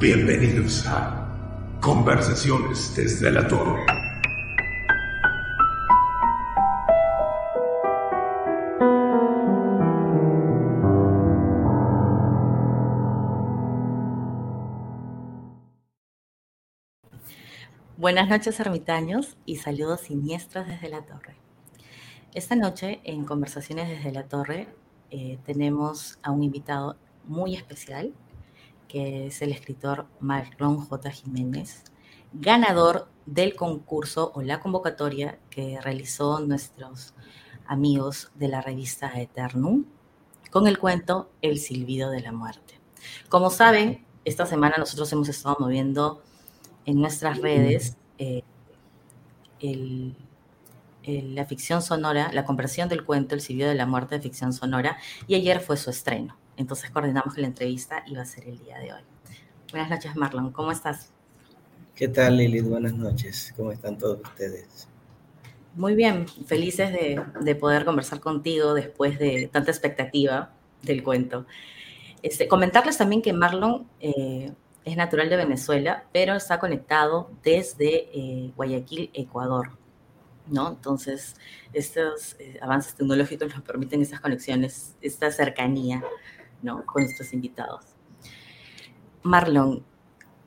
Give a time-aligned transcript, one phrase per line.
[0.00, 1.28] Bienvenidos a
[1.82, 3.84] Conversaciones desde la Torre.
[17.98, 21.36] Buenas noches, ermitaños, y saludos siniestros desde la torre.
[22.32, 24.74] Esta noche, en Conversaciones desde la torre,
[25.10, 26.96] eh, tenemos a un invitado
[27.26, 28.14] muy especial,
[28.90, 31.10] que es el escritor Marlon J.
[31.12, 31.84] Jiménez,
[32.32, 37.14] ganador del concurso o la convocatoria que realizó nuestros
[37.66, 39.84] amigos de la revista Eternum
[40.50, 42.80] con el cuento El silbido de la muerte.
[43.28, 46.20] Como saben, esta semana nosotros hemos estado moviendo
[46.84, 48.42] en nuestras redes eh,
[51.04, 54.98] la ficción sonora, la conversión del cuento El silbido de la muerte de ficción sonora,
[55.28, 56.39] y ayer fue su estreno.
[56.60, 59.00] Entonces coordinamos que la entrevista iba a ser el día de hoy.
[59.70, 60.52] Buenas noches, Marlon.
[60.52, 61.10] ¿Cómo estás?
[61.94, 62.66] ¿Qué tal, Lilith?
[62.66, 63.54] Buenas noches.
[63.56, 64.86] ¿Cómo están todos ustedes?
[65.74, 71.46] Muy bien, felices de, poder conversar contigo después de tanta expectativa del cuento.
[72.22, 74.52] Este, comentarles también que Marlon eh,
[74.84, 79.78] es natural de Venezuela, pero está conectado desde eh, Guayaquil, Ecuador.
[80.46, 80.68] ¿no?
[80.68, 81.36] Entonces,
[81.72, 86.02] estos eh, avances tecnológicos nos permiten esas conexiones, esta cercanía
[86.86, 87.84] con estos invitados.
[89.22, 89.84] Marlon,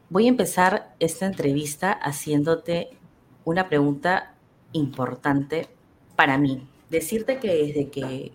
[0.10, 2.98] voy a empezar esta entrevista haciéndote
[3.46, 4.36] una pregunta
[4.72, 5.70] importante
[6.16, 6.68] para mí.
[6.90, 8.32] Decirte que desde que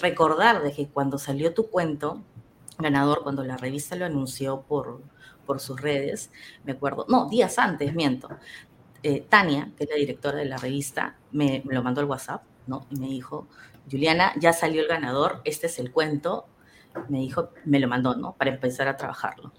[0.00, 2.22] recordar de que cuando salió tu cuento
[2.78, 5.02] ganador, cuando la revista lo anunció por,
[5.44, 6.30] por sus redes,
[6.64, 8.28] me acuerdo, no, días antes, miento,
[9.02, 12.42] eh, Tania, que es la directora de la revista, me, me, lo mandó al WhatsApp,
[12.66, 12.86] ¿no?
[12.90, 13.48] Y me dijo,
[13.90, 16.46] Juliana, ya salió el ganador, este es el cuento.
[17.08, 18.34] Me dijo, me lo mandó, ¿no?
[18.34, 19.52] Para empezar a trabajarlo.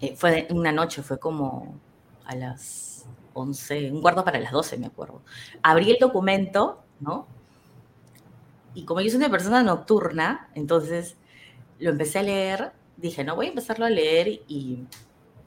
[0.00, 1.78] Eh, fue una noche, fue como
[2.24, 5.22] a las 11, un cuarto para las 12, me acuerdo.
[5.62, 7.26] Abrí el documento, ¿no?
[8.74, 11.16] Y como yo soy una persona nocturna, entonces
[11.78, 14.84] lo empecé a leer, dije, no, voy a empezarlo a leer y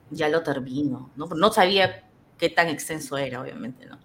[0.09, 1.27] ya lo termino, ¿no?
[1.27, 2.03] No sabía
[2.37, 3.97] qué tan extenso era, obviamente, ¿no?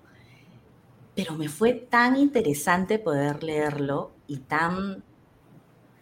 [1.18, 5.02] Pero me fue tan interesante poder leerlo y tan,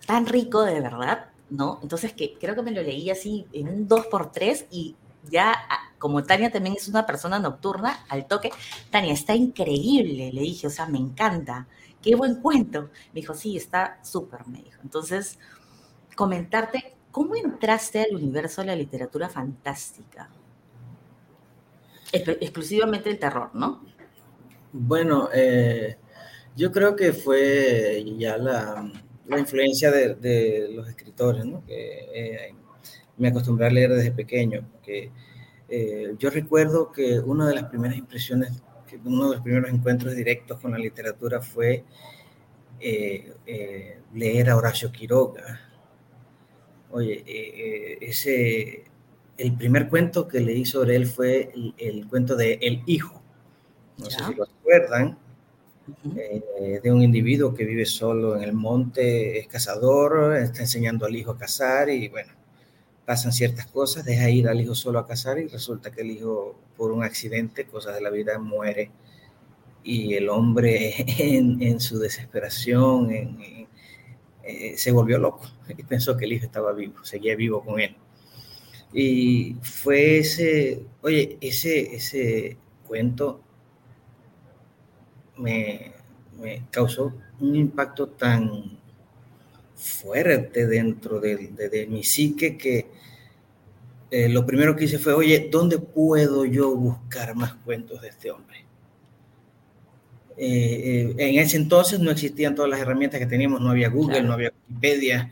[0.06, 1.78] tan rico de verdad, ¿no?
[1.82, 4.94] Entonces que creo que me lo leí así en un 2x3 y
[5.31, 8.50] ya, ah, como Tania también es una persona nocturna, al toque,
[8.91, 11.66] Tania, está increíble, le dije, o sea, me encanta,
[12.03, 12.91] qué buen cuento.
[13.15, 14.83] Me dijo, sí, está súper, me dijo.
[14.83, 15.38] Entonces,
[16.15, 20.28] comentarte, ¿cómo entraste al universo de la literatura fantástica?
[22.12, 23.83] exclusivamente el terror, ¿no?
[24.78, 25.97] Bueno, eh,
[26.54, 28.92] yo creo que fue ya la,
[29.38, 31.64] influencia de, los escritores, ¿no?
[31.64, 32.54] que eh,
[33.16, 35.10] me acostumbré a leer desde pequeño, porque
[35.70, 38.62] eh, yo recuerdo que una de las primeras impresiones,
[39.03, 41.82] uno de los primeros encuentros directos con la literatura fue
[44.12, 45.59] leer a Horacio Quiroga.
[46.91, 48.84] Oye, ese,
[49.38, 53.22] el primer cuento que leí sobre él fue el cuento de El Hijo
[53.99, 55.19] no sé si lo recuerdan,
[56.17, 61.15] eh, de un individuo que vive solo en el monte, es cazador, está enseñando al
[61.15, 62.33] hijo a cazar y bueno,
[63.05, 66.59] pasan ciertas cosas, deja ir al hijo solo a cazar y resulta que el hijo
[66.77, 68.91] por un accidente, cosas de la vida, muere.
[69.84, 76.47] Y el hombre en, su desesperación eh, se volvió loco y pensó que el hijo
[76.47, 77.97] estaba vivo, seguía vivo con él.
[78.93, 83.46] Y fue ese, oye, ese, ese cuento
[85.38, 85.92] me,
[86.70, 88.78] causó un impacto tan
[89.74, 92.86] fuerte dentro de, mi psique que
[94.10, 98.30] eh, lo primero que hice fue, oye, ¿dónde puedo yo buscar más cuentos de este
[98.30, 98.64] hombre?
[100.38, 104.22] Eh, eh, en ese entonces no existían todas las herramientas que teníamos, no había Google,
[104.22, 105.30] no había Wikipedia,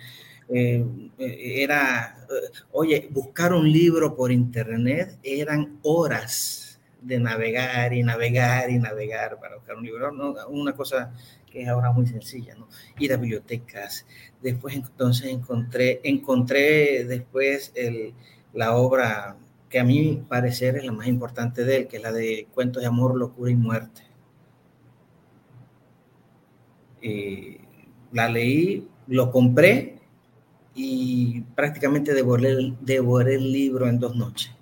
[0.48, 2.26] era,
[2.72, 6.63] oye, buscar un libro por internet eran horas
[7.04, 10.10] de navegar y navegar y navegar para buscar un libro,
[10.48, 11.12] una cosa
[11.50, 12.56] que es ahora muy sencilla.
[12.98, 14.06] Ir a bibliotecas.
[14.42, 18.14] Después entonces encontré, encontré después el,
[18.52, 19.36] la obra
[19.68, 22.82] que a mí parecer es la más importante de él, que es la de Cuentos
[22.82, 24.02] de Amor, Locura y Muerte.
[28.12, 29.98] La leí, lo compré
[30.74, 34.54] y prácticamente devoré, devoré el libro en dos noches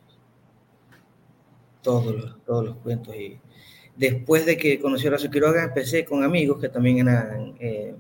[1.83, 3.15] todos los, todos los cuentos.
[3.15, 3.39] Y
[3.97, 7.95] después de que conocí a Horacio Quiroga, empecé con amigos que también eran eh,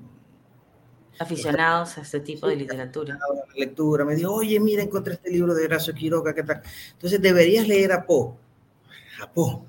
[1.18, 3.18] aficionados a este tipo de literatura.
[3.18, 6.62] La lectura, me dijo, oye, mira, encontré este libro de Horacio Quiroga, ¿qué tal?
[6.92, 8.34] Entonces deberías leer a Poe.
[9.20, 9.60] A Poe.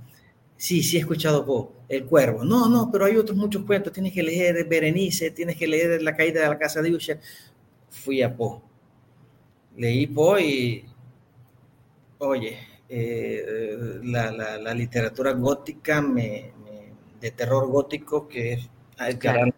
[0.56, 2.46] Sí, sí he escuchado Poe, El Cuervo.
[2.46, 3.92] No, no, pero hay otros muchos cuentos.
[3.92, 7.20] Tienes que leer Berenice, tienes que leer La caída de la casa de Usher.
[7.90, 8.62] Fui a Poe.
[9.76, 10.86] Leí Poe y,
[12.20, 12.60] oye,
[12.96, 16.52] eh, la, la, literatura gótica, me,
[17.20, 18.70] de terror gótico, que es
[19.18, 19.54] claro.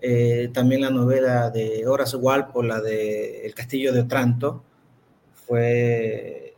[0.00, 4.62] Eh, también la novela de Horace Walpole, la de El Castillo de Otranto,
[5.34, 6.54] fue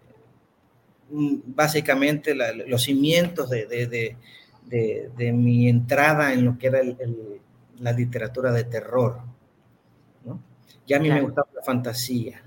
[1.11, 4.17] mm, básicamente los cimientos de,
[5.33, 6.81] mi entrada en lo que era
[7.79, 9.23] la literatura de terror.
[10.87, 12.43] Ya a mí me gustaba la fantasía,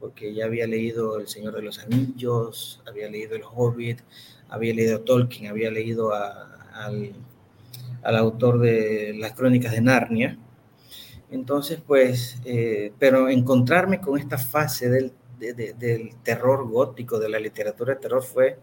[0.00, 4.00] porque ya había leído El Señor de los Anillos, había leído El Hobbit,
[4.48, 7.14] había leído Tolkien, había leído al
[8.02, 10.38] al autor de las crónicas de Narnia.
[11.30, 17.94] Entonces, pues, eh, pero encontrarme con esta fase del, del, terror gótico, de la literatura
[17.94, 18.58] de terror, fue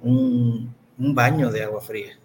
[0.00, 2.18] un, un, baño de agua fría.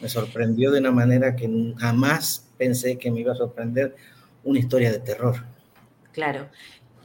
[0.00, 3.94] Me sorprendió de una manera que jamás pensé que me iba a sorprender
[4.42, 5.44] una historia de terror.
[6.18, 6.48] Claro.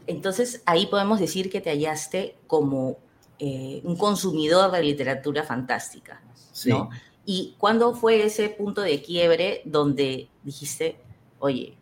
[0.08, 2.98] Entonces, ahí podemos decir que te hallaste como
[3.38, 6.20] eh, un consumidor de literatura fantástica,
[6.66, 6.90] ¿no?
[7.24, 10.98] ¿Y cuándo fue ese punto de quiebre donde dijiste,
[11.38, 11.78] oye,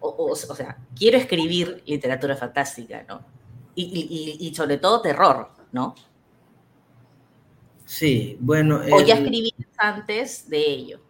[0.00, 3.24] o, sea, quiero escribir literatura fantástica, ¿no?
[3.76, 5.94] Y, sobre todo terror, ¿no?
[7.84, 8.80] Sí, bueno.
[8.90, 11.00] ¿O ya escribí antes de ello?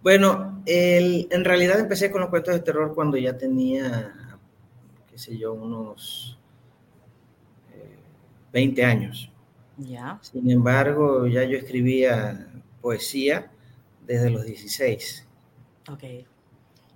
[0.00, 4.29] Bueno, en realidad empecé con los cuentos de terror cuando ya tenía,
[5.20, 6.38] sé yo, unos
[8.52, 9.30] 20 eh, años.
[9.76, 10.18] Ya.
[10.22, 12.48] Sin embargo, ya yo escribía
[12.80, 13.50] poesía
[14.06, 15.26] desde los 16.
[15.88, 16.04] Ok.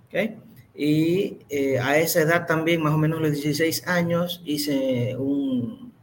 [0.07, 0.37] okay?
[0.73, 5.93] Y eh, a esa edad también, más o menos los 16 años, hice un,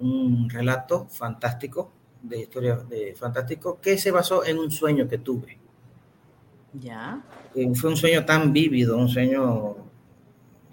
[0.00, 1.90] un relato fantástico,
[2.22, 5.58] de historia de fantástico, que se basó en un sueño que tuve.
[6.74, 7.22] Ya.
[7.54, 9.76] Eh, fue un sueño tan vívido, un sueño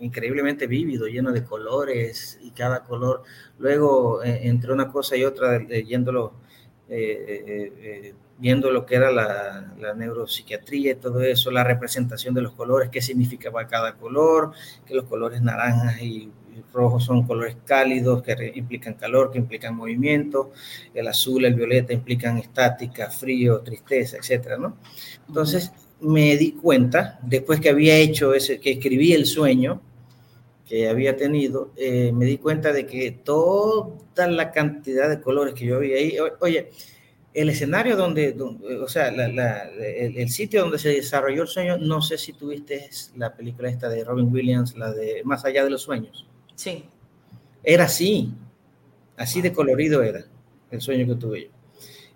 [0.01, 3.23] increíblemente vívido, lleno de colores y cada color.
[3.59, 6.33] Luego, eh, entre una cosa y otra, leyéndolo
[6.93, 12.33] eh, eh, eh, viendo lo que era la, la, neuropsiquiatría y todo eso, la representación
[12.33, 14.51] de los colores, qué significaba cada color,
[14.85, 16.29] que los colores naranjas y,
[16.73, 20.51] rojos son colores cálidos, que implican calor, que implican movimiento,
[20.93, 24.75] el azul, el violeta implican estática, frío, tristeza, etcétera, ¿no?
[25.29, 25.71] Entonces
[26.01, 29.81] me di cuenta, después que había hecho ese, que escribí el sueño,
[30.71, 35.65] que había tenido, eh, me di cuenta de que toda la cantidad de colores que
[35.65, 36.69] yo había ahí, oye,
[37.33, 38.33] el escenario donde,
[38.81, 43.67] o sea, el, sitio donde se desarrolló el sueño, no sé si tuviste la película
[43.67, 46.25] esta de Robin Williams, la de Más allá de los sueños.
[46.55, 46.85] Sí.
[47.61, 48.31] Era así,
[49.17, 50.23] así de colorido era
[50.71, 51.49] el sueño que tuve yo.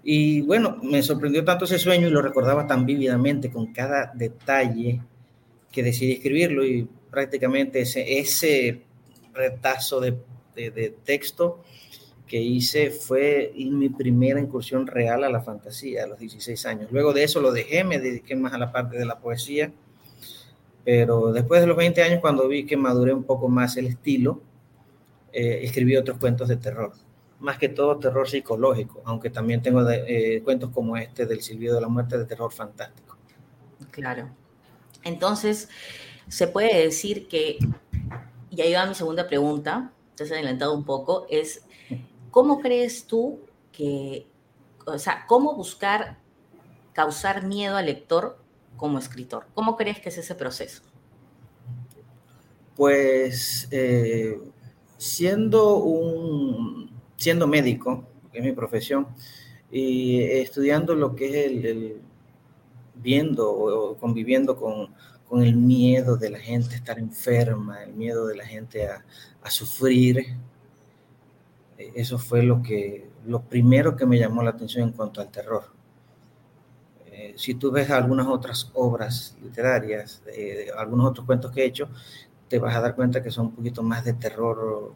[0.02, 5.02] Y bueno, me sorprendió tanto ese sueño y lo recordaba tan vívidamente con cada detalle
[5.76, 8.82] que decidí escribirlo y prácticamente ese,
[9.34, 10.18] retazo de,
[10.56, 11.62] de, texto
[12.26, 16.92] que hice fue mi primera incursión real a la fantasía a los 16 años.
[16.94, 19.74] Luego de eso lo dejé, me dediqué más a la parte de la poesía,
[20.86, 24.42] pero después de los 20 años, cuando vi que maduré un poco más el estilo,
[25.34, 26.94] eh, escribí otros cuentos de terror,
[27.42, 31.82] más que todo terror psicológico, aunque también tengo eh, cuentos como este del Silbido de
[31.82, 33.18] la Muerte de terror fantástico.
[33.92, 34.30] Claro.
[35.06, 35.70] Entonces,
[36.28, 37.60] se puede decir que,
[38.50, 41.64] y ahí va mi segunda pregunta, te has adelantado un poco, es,
[42.32, 43.40] ¿cómo crees tú
[43.72, 44.28] que,
[44.86, 46.18] o sea, cómo buscar
[46.94, 48.40] causar miedo al lector
[48.78, 49.46] como escritor?
[49.54, 50.82] ¿Cómo crees que es ese proceso?
[52.76, 54.40] Pues eh,
[54.98, 59.08] siendo un siendo médico, que es mi profesión,
[59.72, 62.02] y estudiando lo que es el
[63.02, 64.90] viendo o conviviendo con
[65.28, 69.04] con el miedo de la gente a estar enferma, el miedo de la gente a,
[69.50, 70.26] sufrir.
[71.78, 75.32] E, eso fue lo que lo primero que me llamó la atención en cuanto al
[75.32, 75.64] terror.
[77.08, 80.22] Eh, si tú ves algunas otras obras literarias,
[80.78, 81.90] algunos otros cuentos que he hecho,
[82.48, 84.94] te vas a dar cuenta que son un poquito más de terror,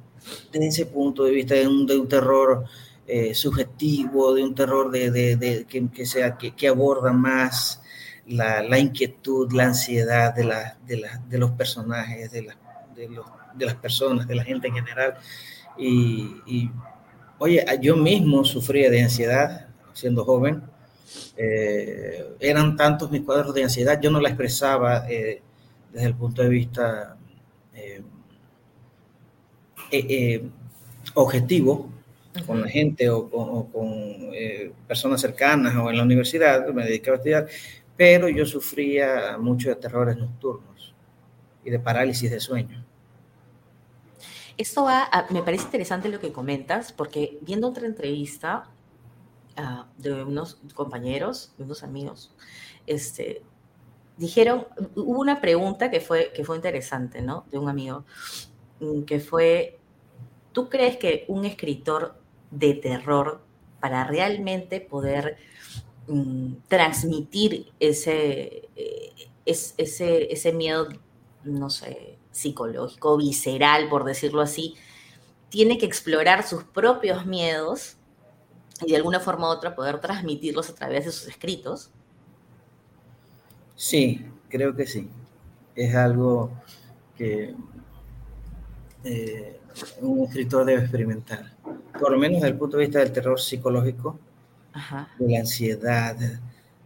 [0.51, 2.65] desde ese punto de vista, de un, de un terror
[3.07, 7.81] eh, subjetivo, de un terror de, que, sea, que, que aborda más
[8.29, 12.41] la, inquietud, la ansiedad de, la, de, los personajes, de,
[12.95, 15.15] de, las personas, de la gente en general.
[15.77, 16.69] Y,
[17.37, 20.63] oye, yo mismo sufría de ansiedad siendo joven
[21.37, 25.41] Eh, eran tantos mis cuadros de ansiedad, yo no la expresaba eh,
[25.91, 27.17] desde el punto de vista
[31.15, 31.89] objetivo
[32.45, 34.29] con la gente o con,
[34.87, 37.47] personas cercanas o en la universidad, me dedicaba a estudiar,
[37.99, 40.95] pero yo sufría mucho de terrores nocturnos
[41.65, 42.85] y de parálisis de sueño.
[44.57, 44.87] Esto
[45.31, 48.69] me parece interesante lo que comentas, porque viendo otra entrevista
[49.57, 52.33] ah, de unos compañeros, de unos amigos,
[52.87, 53.43] este,
[54.15, 54.65] dijeron,
[54.95, 57.47] hubo una pregunta que fue, que fue interesante, ¿no?
[57.51, 58.05] De un amigo,
[58.79, 59.77] mm, que fue,
[60.53, 62.17] ¿tú crees que un escritor
[62.49, 63.41] de terror,
[63.81, 65.37] para realmente poder
[66.09, 69.13] mm, transmitir ese, eh,
[69.45, 70.89] ese, ese miedo,
[71.43, 74.75] no sé, psicológico, visceral, por decirlo así,
[75.49, 77.97] tiene que explorar sus propios miedos
[78.85, 81.89] y de alguna forma u otra poder transmitirlos a través de sus escritos?
[83.75, 85.09] Sí, creo que sí.
[85.75, 86.51] Es algo
[87.17, 87.55] que
[89.03, 89.59] eh,
[90.01, 91.53] un escritor debe experimentar,
[91.99, 94.19] por lo menos desde el punto de vista del terror psicológico,
[95.19, 96.15] de la ansiedad,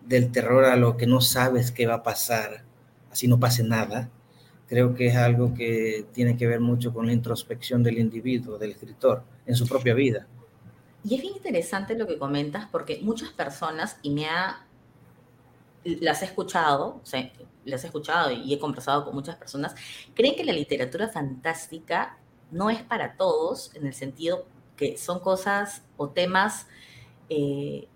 [0.06, 2.64] del terror a lo que no sabes qué va a pasar,
[3.12, 4.10] así no pase nada
[4.74, 8.72] creo que es algo que tiene que ver mucho con la introspección del individuo, del
[8.72, 10.26] escritor, en su propia vida.
[11.04, 14.66] Y es bien interesante lo que comentas porque muchas personas, y me ha,
[15.84, 17.32] las he escuchado, o sea,
[17.66, 19.76] las he escuchado y he conversado con muchas personas,
[20.16, 22.18] creen que la literatura fantástica
[22.50, 26.66] no es para todos, en el sentido que son cosas o temas,
[27.30, 27.88] eh,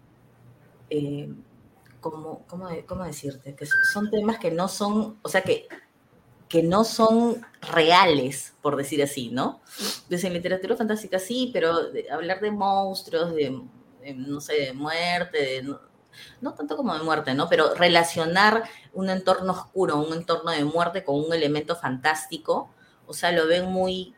[0.89, 1.29] eh,
[2.01, 3.55] como, ¿cómo, ¿cómo decirte?
[3.55, 5.67] Que son temas que no son, o sea, que
[6.47, 9.61] que no son reales, por decir así, ¿no?
[10.09, 11.73] Desde en literatura fantástica sí, pero
[12.11, 13.61] hablar de monstruos, de,
[14.15, 15.63] no sé, de muerte,
[16.41, 17.49] no, tanto como de muerte, ¿no?
[17.49, 22.69] Pero relacionar un entorno oscuro, un entorno de muerte con un elemento fantástico,
[23.05, 24.13] o sea, lo ven muy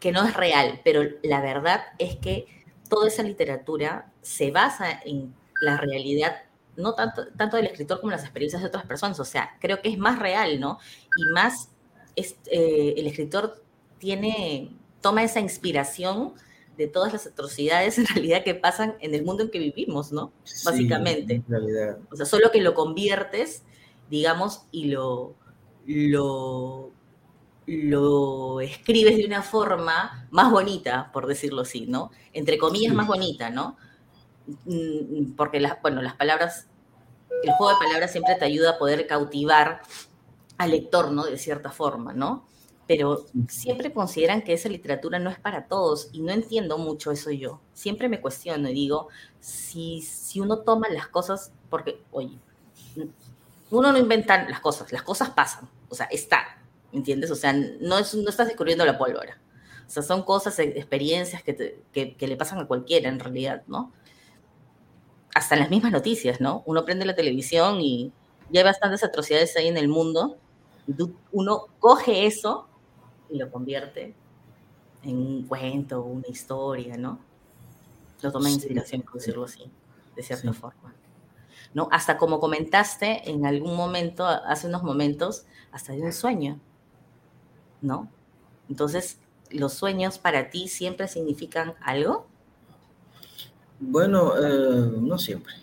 [0.00, 2.46] que no es real, pero la verdad es que
[2.90, 6.34] toda esa literatura se basa en la realidad
[6.76, 9.20] no tanto, tanto del escritor como las experiencias de otras personas.
[9.20, 10.78] O sea, creo que es más real, ¿no?
[11.16, 11.70] Y más
[12.16, 13.62] eh, el escritor
[13.98, 16.34] tiene, toma esa inspiración
[16.76, 20.32] de todas las atrocidades en realidad que pasan en el mundo en que vivimos, ¿no?
[20.64, 21.42] Básicamente.
[22.10, 23.62] O sea, solo que lo conviertes,
[24.10, 25.34] digamos, y lo,
[25.86, 26.90] lo,
[27.66, 32.10] lo escribes de una forma más bonita, por decirlo así, ¿no?
[32.32, 33.76] Entre comillas, más bonita, ¿no?
[34.46, 36.66] Mm, porque las, bueno, las palabras,
[37.42, 39.82] el juego de palabras siempre te ayuda a poder cautivar
[40.58, 41.24] al lector, ¿no?
[41.24, 42.46] De cierta forma, ¿no?
[42.86, 47.30] Pero siempre consideran que esa literatura no es para todos y no entiendo mucho eso
[47.30, 47.60] yo.
[47.72, 49.08] Siempre me cuestiono y digo,
[49.40, 52.38] si, si uno toma las cosas, porque, oye,
[53.70, 56.58] uno no inventa las cosas, las cosas pasan, o sea, está,
[56.92, 57.30] ¿entiendes?
[57.30, 59.40] O sea, no, es, no estás descubriendo la pólvora.
[59.86, 63.92] O sea, son cosas, experiencias que, que, que le pasan a cualquiera en realidad, ¿no?
[65.34, 66.62] Hasta en las mismas noticias, ¿no?
[66.64, 68.12] Uno prende la televisión y
[68.50, 70.38] ya hay bastantes atrocidades ahí en el mundo.
[70.86, 70.92] Y
[71.32, 72.68] uno coge eso
[73.28, 74.14] y lo convierte
[75.02, 77.18] en un cuento, una historia, ¿no?
[78.22, 79.70] Lo toma de inspiración, por decirlo así,
[80.14, 80.94] de cierta forma.
[81.74, 81.88] ¿No?
[81.90, 86.60] Hasta como comentaste en algún momento, hace unos momentos, hasta de un sueño,
[87.82, 88.08] ¿no?
[88.68, 89.18] Entonces,
[89.50, 92.28] ¿los sueños para ti siempre significan algo?
[93.86, 95.54] Bueno, eh, no siempre,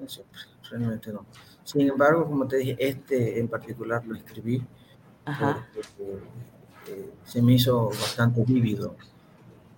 [0.00, 0.40] no siempre,
[0.70, 1.26] realmente no.
[1.64, 4.62] Sin embargo, como te dije, este en particular lo escribí
[6.86, 8.94] eh, se me hizo bastante vívido,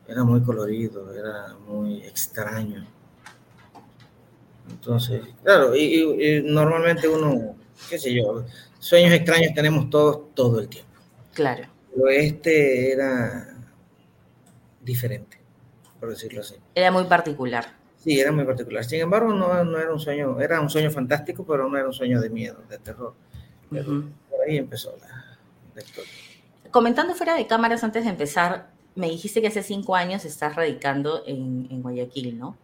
[0.09, 2.87] era muy colorido, era muy extraño.
[4.69, 7.55] Entonces, claro, y, normalmente uno,
[7.89, 8.45] qué sé yo,
[8.81, 10.91] sueños extraños tenemos todos todo el tiempo.
[11.33, 11.69] Claro.
[11.95, 13.57] Pero este era
[14.81, 15.39] diferente,
[16.01, 16.57] por decirlo así.
[16.75, 17.76] Era muy particular.
[18.07, 18.85] Sí, era muy particular.
[18.85, 21.93] Sin embargo, no, no, era un sueño, era un sueño fantástico, pero no era un
[21.93, 23.15] sueño de miedo, de terror.
[23.69, 26.13] Por ahí empezó la, historia.
[26.71, 31.25] Comentando fuera de cámaras antes de empezar, me dijiste que hace cinco años estás radicando
[31.27, 32.57] en, en Guayaquil, ¿no?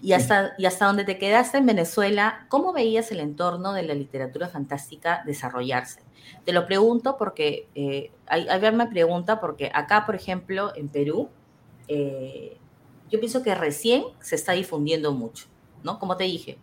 [0.00, 3.92] Y hasta, y hasta donde te quedaste en Venezuela, ¿cómo veías el entorno de la
[3.92, 6.00] literatura fantástica desarrollarse?
[6.46, 11.28] Te lo pregunto porque, eh, hay, hay me pregunta porque acá, por ejemplo, en Perú,
[11.86, 12.56] eh,
[13.10, 15.46] yo pienso que recién se está difundiendo mucho,
[15.82, 15.98] ¿no?
[15.98, 16.58] Como te dije,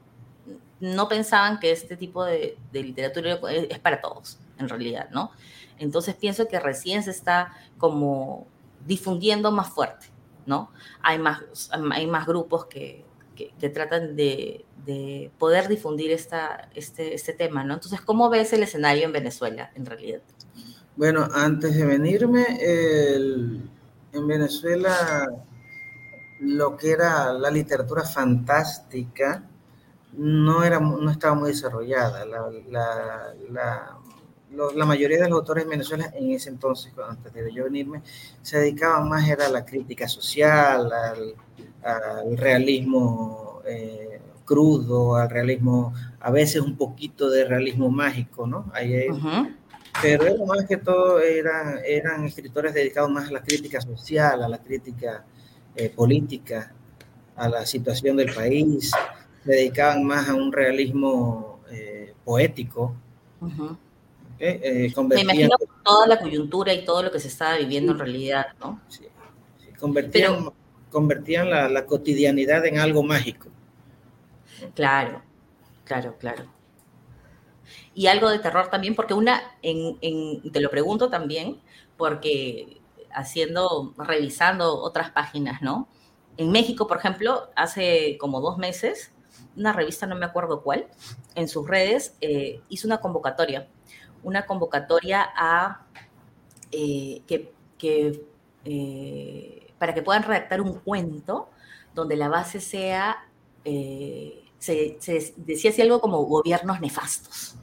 [0.79, 5.31] no pensaban que este tipo de, literatura es para todos, en realidad, ¿no?
[5.79, 8.47] Entonces pienso que recién se está como
[8.85, 10.07] difundiendo más fuerte,
[10.45, 10.71] ¿no?
[11.01, 14.65] Hay más, hay más grupos que, que, tratan de,
[15.39, 17.75] poder difundir esta, este, este tema, ¿no?
[17.75, 20.21] Entonces, ¿cómo ves el escenario en Venezuela, en realidad?
[20.95, 25.27] Bueno, antes de venirme, en Venezuela
[26.43, 29.43] lo que era la literatura fantástica
[30.13, 32.25] no, era, no estaba muy desarrollada.
[32.25, 33.97] La,
[34.55, 38.03] la, mayoría de los autores en Venezuela en ese entonces, antes de yo venirme,
[38.41, 41.35] se dedicaban más a la crítica social, al,
[41.83, 48.71] al realismo eh, crudo, al realismo, a veces un poquito de realismo mágico, ¿no?
[50.01, 54.57] Pero más que todo eran, eran escritores dedicados más a la crítica social, a la
[54.57, 55.23] crítica
[55.75, 56.73] eh, política,
[57.35, 58.91] a la situación del país,
[59.43, 62.95] se dedicaban más a un realismo eh, poético.
[63.41, 68.81] Me imagino toda la coyuntura y todo lo que se estaba viviendo en realidad, ¿no?
[68.87, 69.05] Sí,
[69.79, 70.49] convertían
[70.93, 73.49] convertían la, cotidianidad en algo mágico.
[74.75, 75.21] Claro,
[75.83, 76.45] claro, claro.
[77.93, 81.59] Y algo de terror también, porque una, en, te lo pregunto también,
[81.97, 82.77] porque
[83.13, 85.87] haciendo, revisando otras páginas, ¿no?
[86.37, 89.11] En México, por ejemplo, hace como dos meses,
[89.55, 90.87] una revista, no me acuerdo cuál,
[91.35, 93.67] en sus redes eh, hizo una convocatoria,
[94.23, 95.85] una convocatoria a
[96.71, 97.53] eh, que,
[98.65, 101.49] eh, para que puedan redactar un cuento
[101.93, 103.29] donde la base sea,
[103.63, 104.97] eh, se,
[105.37, 107.57] decía así algo como gobiernos nefastos,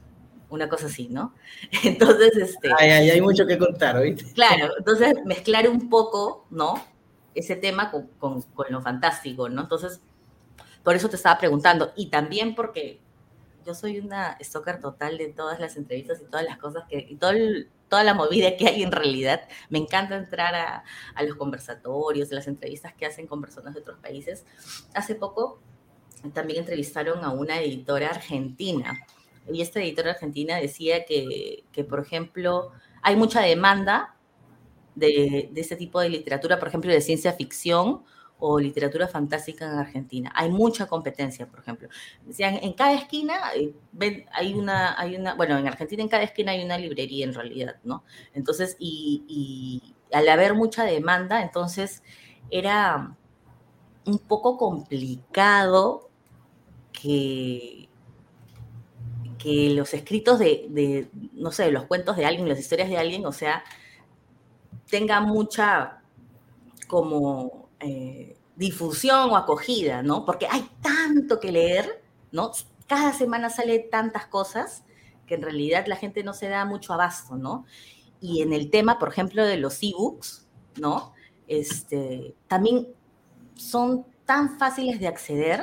[0.51, 1.33] una cosa así, ¿no?
[1.83, 2.69] Entonces, este...
[2.77, 4.31] Ay, hay mucho que contar, ¿oíste?
[4.33, 6.83] Claro, entonces mezclar un poco, ¿no?
[7.33, 9.61] Ese tema con, con, lo fantástico, ¿no?
[9.61, 10.01] Entonces,
[10.83, 12.99] por eso te estaba preguntando, y también porque
[13.65, 17.15] yo soy una stalker total de todas las entrevistas y todas las cosas que, y
[17.15, 17.31] todo
[17.87, 19.41] toda la movida que hay en realidad.
[19.69, 23.99] Me encanta entrar a, a los conversatorios, las entrevistas que hacen con personas de otros
[23.99, 24.45] países.
[24.93, 25.59] Hace poco
[26.33, 29.05] también entrevistaron a una editora argentina.
[29.51, 32.71] Y esta editora argentina decía que, que por ejemplo,
[33.01, 34.15] hay mucha demanda
[34.95, 38.03] de, de este tipo de literatura, por ejemplo, de ciencia ficción
[38.43, 40.31] o literatura fantástica en Argentina.
[40.35, 41.87] Hay mucha competencia, por ejemplo.
[42.25, 43.75] Decían, en cada esquina eh,
[44.33, 47.75] hay una, hay una, bueno, en Argentina en cada esquina hay una librería en realidad,
[47.83, 48.03] ¿no?
[48.33, 52.01] Entonces, y, al haber mucha demanda, entonces
[52.49, 53.15] era
[54.05, 56.09] un poco complicado
[56.91, 57.80] que,
[59.41, 63.31] que los escritos de, no sé, los cuentos de alguien, las historias de alguien, o
[63.31, 63.63] sea,
[64.89, 66.01] tenga mucha
[66.87, 70.25] como eh, difusión o acogida, ¿no?
[70.25, 72.51] Porque hay tanto que leer, ¿no?
[72.87, 74.83] Cada semana sale tantas cosas
[75.25, 77.65] que en realidad la gente no se da mucho abasto, ¿no?
[78.19, 80.47] Y en el tema, por ejemplo, de los ebooks,
[80.79, 81.13] ¿no?
[81.47, 82.89] Este, también
[83.55, 85.61] son tan fáciles de acceder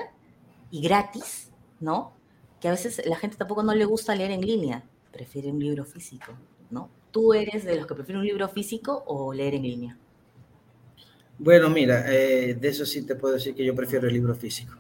[0.70, 2.17] y gratis, ¿no?
[2.60, 5.84] Que a veces la gente tampoco no le gusta leer en línea, prefiere un libro
[5.84, 6.32] físico,
[6.70, 6.90] ¿no?
[7.10, 9.98] ¿Tú eres de los que prefieren un libro físico o leer en línea?
[11.38, 14.74] Bueno, mira, eh, de eso sí te puedo decir que yo prefiero el libro físico.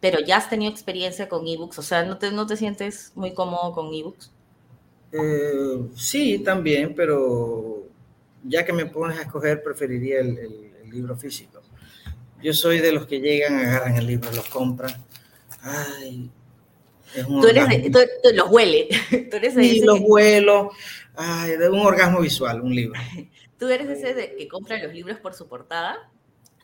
[0.00, 3.34] Pero ya has tenido experiencia con ebooks, o sea, ¿no te, no te sientes muy
[3.34, 4.30] cómodo con ebooks?
[5.12, 7.86] Eh, sí, también, pero
[8.44, 11.60] ya que me pones a escoger, preferiría el, libro físico.
[12.40, 14.94] Yo soy de los que llegan, agarran el libro, lo compran.
[15.66, 16.30] Ay,
[17.12, 17.98] tú eres de, tú,
[18.34, 18.88] los huele.
[19.30, 20.70] tú eres de sí, los huelo.
[21.16, 23.00] Ay, de un orgasmo visual, un libro.
[23.58, 26.10] ¿Tú eres ese de que compra los libros por su portada?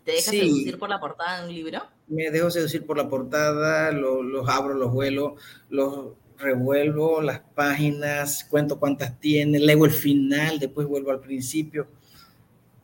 [0.04, 1.80] ¿Te dejas seducir por la portada de un libro?
[2.08, 5.36] Me dejo seducir por la portada, los abro, los vuelo,
[5.70, 11.86] los revuelvo, las páginas, cuento cuántas tiene, leo el final, después vuelvo al principio.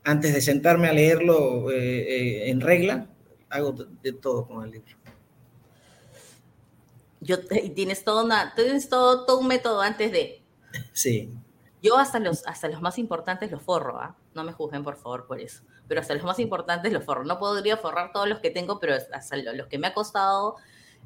[0.05, 3.09] Antes de sentarme a leerlo eh, eh, en regla,
[3.51, 4.98] hago de todo con el libro.
[7.21, 7.39] Yo,
[7.75, 10.43] tienes todo, una, tienes todo, todo un método antes de.
[10.93, 11.33] Sí.
[11.83, 14.17] Yo hasta los, hasta los más importantes los forro, ¿ah?
[14.35, 15.63] No me juzguen, por favor, por eso.
[15.87, 17.25] Pero hasta los más importantes los forro.
[17.25, 20.57] No podría forrar todos los que tengo, pero hasta los que me ha costado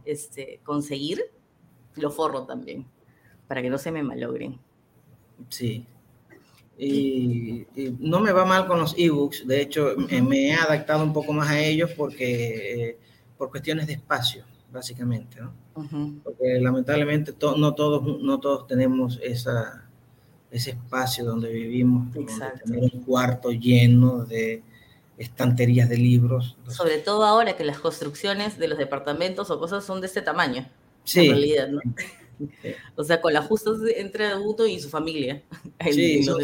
[0.05, 1.23] este, conseguir,
[1.97, 2.87] los forro también,
[3.49, 4.59] para que no se me malogren.
[5.49, 5.87] Sí.
[6.79, 7.67] Y,
[7.99, 11.51] no me va mal con los ebooks, de hecho me he adaptado un poco más
[11.51, 12.99] a ellos porque eh,
[13.37, 15.53] por cuestiones de espacio, básicamente, ¿no?
[16.25, 19.89] Porque lamentablemente no, todos, no todos tenemos esa,
[20.51, 22.13] ese espacio donde vivimos,
[22.65, 24.63] tener un cuarto lleno de
[25.19, 26.57] estanterías de libros.
[26.69, 30.69] Sobre todo ahora que las construcciones de los departamentos o cosas son de este tamaño.
[31.05, 31.27] Sí.
[31.27, 31.81] En realidad, ¿no?
[32.97, 35.43] O sea, con la justa entre uno y su familia.
[35.93, 36.43] Sí, son,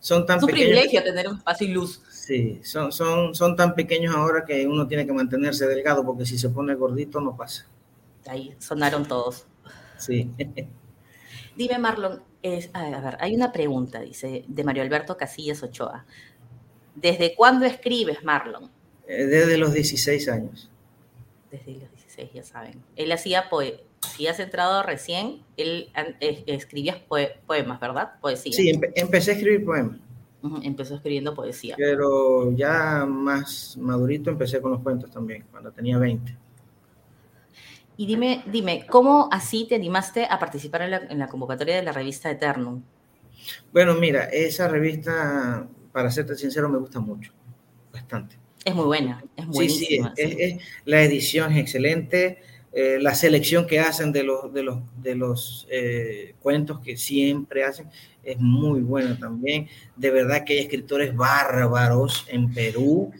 [0.00, 0.70] son tan es un pequeños.
[0.70, 2.00] privilegio tener un espacio y luz.
[2.26, 6.38] Sí, son, son, son tan pequeños ahora que uno tiene que mantenerse delgado porque si
[6.38, 7.66] se pone gordito no pasa.
[8.26, 9.46] Ahí sonaron todos.
[9.98, 10.30] Sí.
[11.56, 16.06] Dime, Marlon, es, a ver, hay una pregunta, dice, de Mario Alberto Casillas Ochoa.
[16.94, 18.70] ¿Desde cuándo escribes, Marlon?
[19.06, 20.70] Eh, Desde los 16 años.
[21.50, 22.82] Desde los 16, ya saben.
[22.96, 23.84] Él hacía poe
[24.16, 28.12] si has entrado recién, él an- es- escribías poe- poemas, ¿verdad?
[28.20, 28.52] Poesía.
[28.52, 29.98] Sí, empe- empecé a escribir poemas,
[30.62, 31.74] Empezó escribiendo poesía.
[31.76, 36.36] pero ya más madurito empecé con los cuentos también, cuando tenía 20.
[37.96, 41.82] Y dime, dime, ¿cómo así te animaste a participar en la, en la convocatoria de
[41.82, 42.82] la revista Eternum?
[43.72, 47.32] Bueno, mira, esa revista, para serte sincero, me gusta mucho,
[47.92, 48.36] bastante.
[48.64, 50.12] Es muy buena, es Sí, sí, buenísima.
[50.16, 50.36] es- sí.
[50.40, 52.42] es- la edición es excelente,
[52.76, 57.62] eh, la selección que hacen de los, de los, de los eh, cuentos que siempre
[57.62, 57.88] hacen
[58.24, 59.68] es muy buena también.
[59.94, 63.12] De verdad que hay escritores bárbaros en Perú,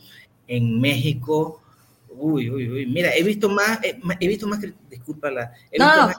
[0.48, 1.62] en México.
[2.10, 2.86] Uy, uy, uy.
[2.86, 6.10] Mira, he visto más, eh, he visto más, disculpa la, he No,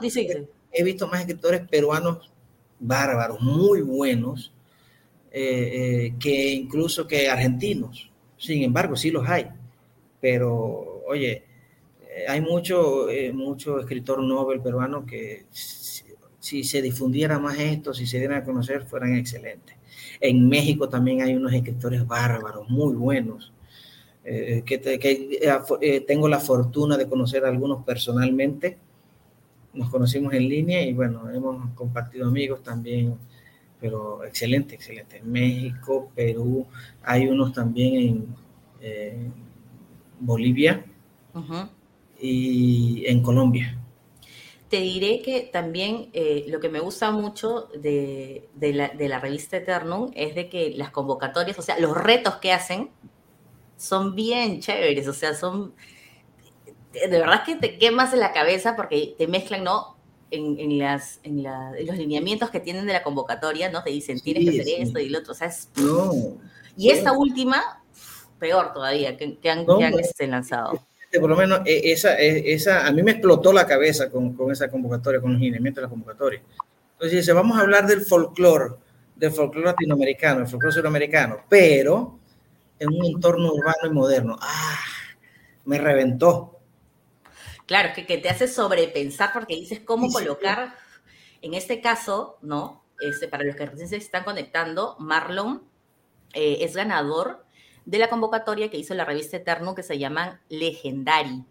[0.72, 2.30] he visto más escritores peruanos
[2.78, 4.52] bárbaros, muy buenos,
[5.30, 8.10] eh, que incluso que argentinos.
[8.38, 9.46] Sin embargo, sí los hay.
[10.20, 11.45] Pero, oye,
[12.28, 16.04] hay mucho, eh, mucho escritor Nobel peruano que si,
[16.40, 19.76] si se difundiera más esto, si se dieran a conocer, fueran excelentes.
[20.20, 23.52] En México también hay unos escritores bárbaros, muy buenos.
[24.24, 28.78] eh, que, que, eh, eh, tengo la fortuna de conocer a algunos personalmente
[29.74, 33.14] nos conocimos en línea y bueno, hemos compartido amigos también,
[33.80, 35.20] pero excelente, excelente.
[35.22, 36.66] México, Perú,
[37.02, 38.26] hay unos también en
[38.80, 39.30] eh,
[40.20, 40.84] Bolivia
[41.34, 41.68] Ujú.
[42.20, 43.78] Y en Colombia.
[44.68, 49.20] Te diré que también eh, lo que me gusta mucho de, de la, de la
[49.20, 52.90] revista Eternum es de que las convocatorias, o sea, los retos que hacen
[53.76, 55.74] son bien chéveres, o sea, son...
[56.92, 59.96] De verdad que te quemas en la cabeza porque te mezclan, ¿no?
[60.30, 63.82] En, en las, en, la- los lineamientos que tienen de la convocatoria, ¿no?
[63.84, 64.76] Te dicen, tienes que hacer sí.
[64.80, 65.68] esto y lo otro, o sea, es...
[65.76, 66.10] No,
[66.76, 67.84] Y esta última,
[68.40, 69.98] peor todavía, que, que han, No, que han, no.
[69.98, 70.80] este, lanzado.
[71.16, 74.34] Este, por lo menos eh, esa, eh, esa, a mí me explotó la cabeza con,
[74.34, 76.42] con esa convocatoria, con los lineamientos de la convocatoria.
[76.92, 78.74] Entonces dice, vamos a hablar del folclore,
[79.14, 82.18] del folclore latinoamericano, del folclore sudamericano, pero
[82.78, 84.36] en un entorno urbano y moderno.
[84.40, 84.78] ¡Ah!
[85.64, 86.60] Me reventó.
[87.64, 90.74] Claro, que, que te hace sobrepensar porque dices cómo Sí, sí, colocar,
[91.42, 92.84] en este caso, ¿no?
[93.00, 95.62] Este, para los que recién se están conectando, Marlon
[96.34, 97.45] eh, es ganador
[97.86, 101.44] de la convocatoria que hizo la revista Eterno que se llama Legendary.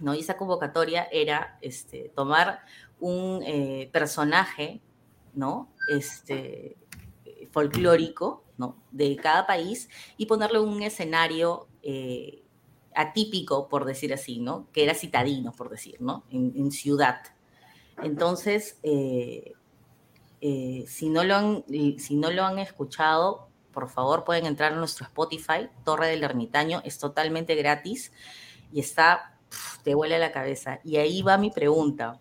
[0.00, 0.14] ¿no?
[0.14, 2.60] Y esa convocatoria era este, tomar
[3.00, 4.80] un eh, personaje,
[5.34, 5.68] ¿no?
[5.90, 6.76] Este,
[7.50, 8.76] folclórico, ¿no?
[8.92, 12.44] De cada país y ponerle un escenario eh,
[12.94, 14.68] atípico, por decir así, ¿no?
[14.72, 16.22] Que era citadino, por decir, ¿no?
[16.30, 17.20] En, ciudad.
[18.00, 19.54] Entonces, eh,
[20.86, 21.64] si, no lo han,
[21.98, 23.47] si no lo han escuchado,
[23.78, 28.10] por favor pueden entrar a nuestro Spotify, Torre del Ermitaño, es totalmente gratis
[28.72, 29.38] y está,
[29.84, 30.80] te huele la cabeza.
[30.82, 32.18] Y ahí va mi pregunta.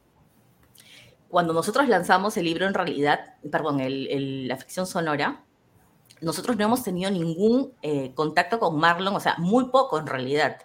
[1.30, 5.46] Cuando nosotros lanzamos el libro en realidad, perdón, la ficción sonora,
[6.22, 10.58] nosotros no hemos tenido ningún eh, contacto con Marlon, o sea, muy poco en realidad.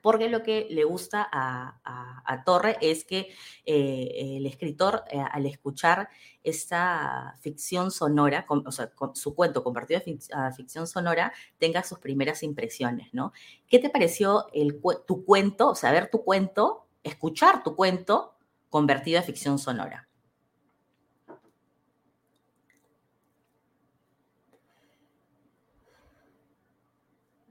[0.00, 3.28] Porque lo que le gusta a, a- Torre es que
[3.66, 6.08] eh, el escritor, eh, al escuchar
[6.42, 11.82] esta ficción sonora, con- o sea, su cuento convertido a, fic- a ficción sonora, tenga
[11.84, 13.32] sus primeras impresiones, ¿no?
[13.68, 18.34] ¿Qué te pareció el, tu cuento, o sea, ver tu cuento, escuchar tu cuento
[18.70, 20.08] convertido a ficción sonora?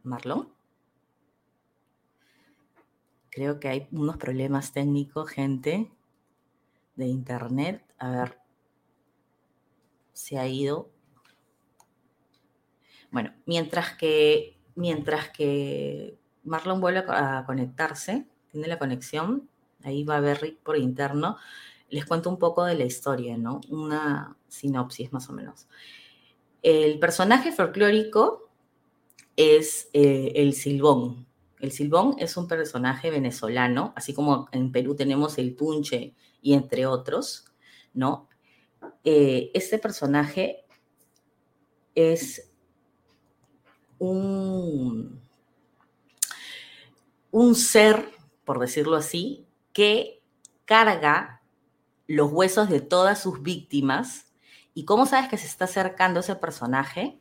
[0.04, 0.48] Marlon.
[3.32, 5.90] Creo que hay unos problemas técnicos, gente,
[6.96, 7.84] de internet.
[7.98, 8.38] A ver,
[10.14, 10.90] se ha ido.
[13.12, 19.50] Bueno, mientras que, mientras que Marlon vuelve a co- a conectarse, tiene la conexión,
[19.84, 21.38] ahí va a ver Rick por interno,
[21.90, 23.62] les cuento un poco de la historia, ¿no?
[23.70, 25.68] Una sinopsis más o menos.
[26.64, 28.50] El personaje folclórico
[29.38, 31.28] es eh, el Silbón.
[31.62, 36.86] El Silbón es un personaje venezolano, así como en Perú tenemos el Tunche y entre
[36.86, 37.46] otros,
[37.94, 38.28] ¿no?
[39.04, 40.66] Eh, este personaje
[41.94, 42.52] es
[44.00, 45.22] un,
[47.30, 48.10] un ser,
[48.44, 50.22] por decirlo así, que
[50.66, 51.42] carga
[52.08, 54.32] los huesos de todas sus víctimas
[54.74, 57.20] ¿Y cómo sabes que se está acercando ese personaje?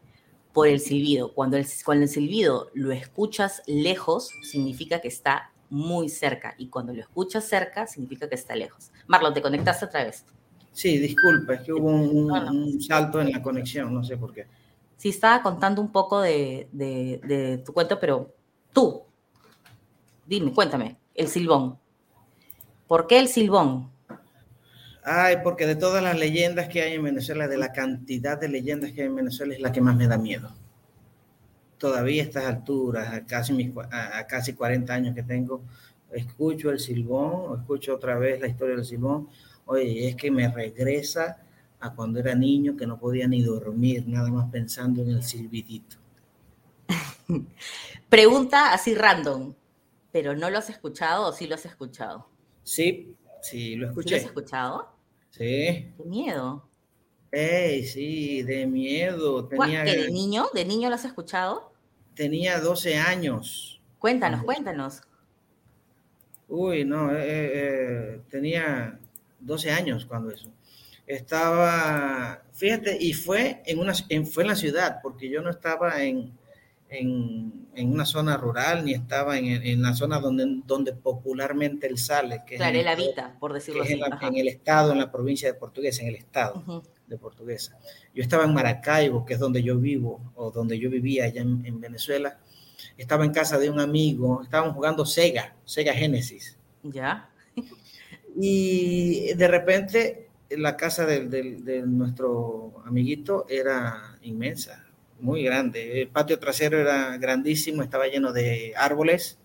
[0.53, 1.33] Por el silbido.
[1.33, 6.55] Cuando el, cuando el silbido lo escuchas lejos, significa que está muy cerca.
[6.59, 8.91] Y cuando lo escuchas cerca, significa que está lejos.
[9.07, 10.25] Marlon, ¿te conectaste otra vez?
[10.73, 14.47] Sí, disculpa, es que hubo un, un salto en la conexión, no sé por qué.
[14.97, 18.35] Sí, estaba contando un poco de, de, de tu cuento, pero
[18.73, 19.03] tú,
[20.27, 21.79] dime, cuéntame, el silbón.
[22.87, 23.91] ¿Por qué el silbón?
[25.03, 28.93] Ay, porque de todas las leyendas que hay en Venezuela, de la cantidad de leyendas
[28.93, 30.55] que hay en Venezuela, es la que más me da miedo.
[31.79, 35.63] Todavía a estas alturas, a casi, mis, a casi 40 años que tengo,
[36.13, 39.29] escucho el silbón, escucho otra vez la historia del silbón.
[39.67, 41.39] Oye, es que me regresa
[41.81, 45.97] a cuando era niño, que no podía ni dormir, nada más pensando en el silbidito.
[48.09, 49.55] Pregunta así random,
[50.13, 52.29] ¿pero no lo has escuchado o sí lo has escuchado?
[52.63, 54.11] Sí, Sí, lo escuché.
[54.11, 54.88] ¿Lo has escuchado?
[55.31, 55.92] Sí.
[55.96, 56.68] Qué miedo.
[57.33, 59.46] Ey, sí, de miedo.
[59.46, 59.85] Tenía...
[59.85, 60.46] ¿Qué, ¿De niño?
[60.53, 61.72] ¿De niño lo has escuchado?
[62.14, 63.81] Tenía 12 años.
[63.98, 65.03] Cuéntanos, cuéntanos.
[66.48, 68.98] Uy, no, eh, eh, tenía
[69.38, 70.50] 12 años cuando eso.
[71.07, 76.33] Estaba, fíjate, y fue en, una, fue en la ciudad, porque yo no estaba en,
[76.90, 82.42] en, una zona rural ni estaba en, en, la zona donde, donde popularmente él sale.
[82.46, 83.98] Que claro, él habita, por decirlo así.
[84.22, 87.79] En, el estado, en la provincia de Portuguesa, en el estado de Portuguesa.
[88.14, 91.81] Yo estaba en Maracaibo, que es donde yo vivo, o donde yo vivía allá en,
[91.81, 92.38] Venezuela.
[92.96, 96.59] Estaba en casa de un amigo, estábamos jugando Sega, Sega Genesis.
[96.83, 97.31] Ya.
[98.37, 104.89] y de repente la casa de, de nuestro amiguito era inmensa,
[105.21, 106.03] muy grande.
[106.03, 109.39] El patio trasero era grandísimo, estaba lleno de árboles,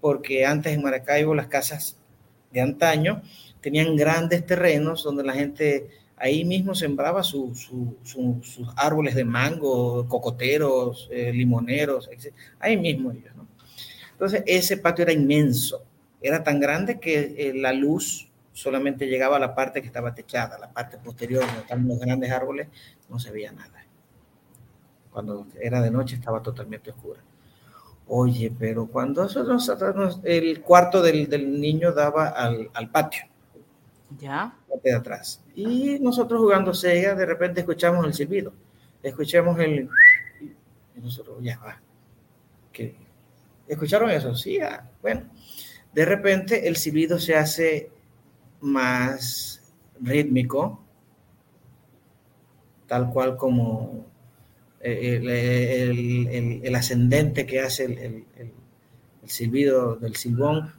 [0.00, 1.96] porque antes en Maracaibo las casas
[2.52, 3.22] de antaño
[3.60, 7.68] tenían grandes terrenos donde la gente ahí mismo sembraba sus
[8.76, 12.08] árboles de mango, cocoteros, eh, limoneros,
[12.60, 13.32] ahí mismo ellos.
[14.12, 15.82] Entonces ese patio era inmenso,
[16.20, 20.58] era tan grande que eh, la luz solamente llegaba a la parte que estaba techada,
[20.58, 22.68] la parte posterior donde estaban los grandes árboles,
[23.08, 23.83] no se veía nada
[25.14, 27.20] cuando era de noche estaba totalmente oscura.
[28.08, 33.24] Oye, pero cuando nosotros, el cuarto del, del niño daba al, al, patio.
[34.18, 34.56] Ya.
[34.82, 35.40] De atrás.
[35.54, 38.52] Y nosotros jugando Sega, de repente escuchamos el silbido.
[39.04, 39.88] Escuchamos el...
[40.96, 41.80] Y nosotros, ya va.
[42.72, 42.96] ¿Qué?
[43.68, 44.34] ¿Escucharon eso?
[44.34, 45.22] Sí, ah, bueno.
[45.92, 47.92] De repente el silbido se hace
[48.60, 49.62] más
[50.00, 50.82] rítmico,
[52.88, 54.12] tal cual como
[54.84, 58.24] el, ascendente que hace el,
[59.26, 60.72] silbido del silbón,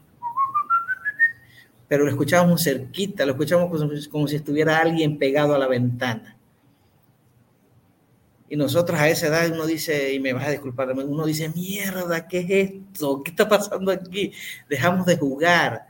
[1.88, 6.38] pero lo escuchamos cerquita, lo escuchamos como, si estuviera alguien pegado a la ventana.
[8.48, 12.28] Y nosotros a esa edad uno dice, y me vas a disculpar, uno dice, mierda,
[12.28, 13.24] ¿qué es esto?
[13.24, 14.32] ¿Qué está pasando aquí?
[14.70, 15.88] Dejamos de jugar.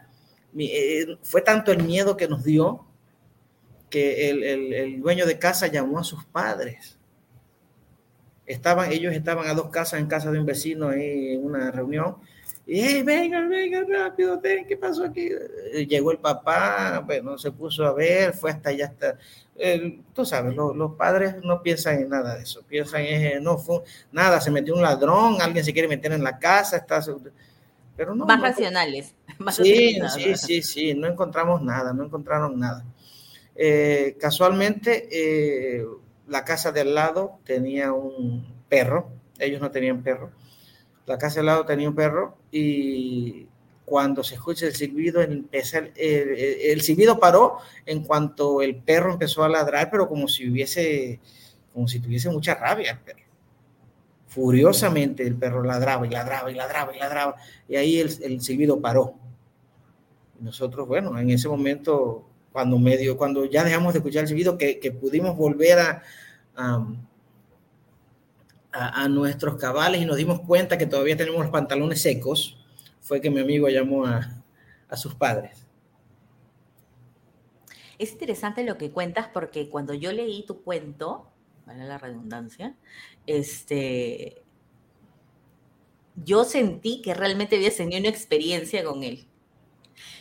[0.58, 2.86] Eh, fue tanto el miedo que nos dio
[3.90, 6.95] que el dueño de casa llamó a sus padres
[8.46, 12.18] estaban, ellos estaban a dos casas en casa de un vecino en una reunión.
[12.68, 15.30] Y, hey, venga, venga, rápido, ¿qué pasó aquí?
[15.74, 19.20] Eh, llegó el papá, bueno, se puso a ver, fue hasta allá, hasta...
[20.14, 23.82] tú sabes, los padres no piensan en nada de eso, piensan en, no, fue
[24.12, 27.02] nada, se metió un ladrón, alguien se quiere meter en la casa, está...
[27.96, 29.14] Pero no, más racionales.
[29.52, 32.84] sí, sí, sí, sí, no encontramos nada, no encontraron nada.
[33.56, 35.86] Eh, casualmente, eh,
[36.28, 39.10] la casa de al lado tenía un perro,
[39.40, 40.32] ellos no tenían perro,
[41.06, 43.48] la casa de al lado tenía un perro y
[43.86, 49.90] cuando se escucha el silbido, el, silbido paró en cuanto el perro empezó a ladrar,
[49.92, 51.20] pero como si hubiese,
[51.74, 53.00] tuviese mucha rabia.
[54.28, 57.36] Furiosamente el perro ladraba y ladraba y ladraba y ladraba,
[57.70, 59.14] y ahí el, el silbido paró.
[60.40, 64.98] Nosotros, bueno, en ese momento cuando medio, cuando ya dejamos de escuchar el silbido, que,
[64.98, 66.04] pudimos volver a,
[66.56, 66.88] a,
[68.72, 72.58] a, nuestros cabales y nos dimos cuenta que todavía tenemos los pantalones secos,
[73.02, 74.42] fue que mi amigo llamó a,
[74.88, 75.68] a sus padres.
[78.00, 81.30] Es interesante lo que cuentas porque cuando yo leí tu cuento,
[81.66, 82.74] vale la redundancia,
[83.28, 84.44] este,
[86.24, 89.28] yo sentí que realmente había tenido una experiencia con él.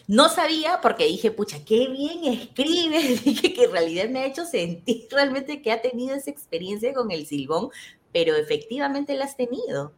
[0.07, 2.99] No sabía porque dije, pucha, qué bien escribe.
[3.25, 7.11] Dije que en realidad me ha hecho sentir realmente que ha tenido esa experiencia con
[7.11, 7.71] el silbón,
[8.13, 9.93] pero efectivamente la has tenido.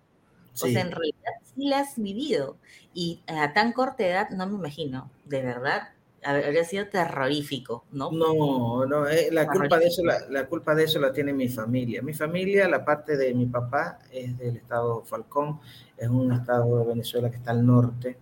[0.54, 2.56] O sea, en realidad sí la has vivido.
[2.94, 5.88] Y a tan corta edad, no me imagino, de verdad,
[6.24, 8.10] habría sido terrorífico, ¿no?
[8.10, 11.48] No, no, eh, la culpa de eso la, la, culpa de eso la tiene mi
[11.48, 12.00] familia.
[12.00, 15.60] Mi familia, la parte de mi papá es del estado Falcón,
[15.96, 18.16] es un estado de Venezuela que está al norte,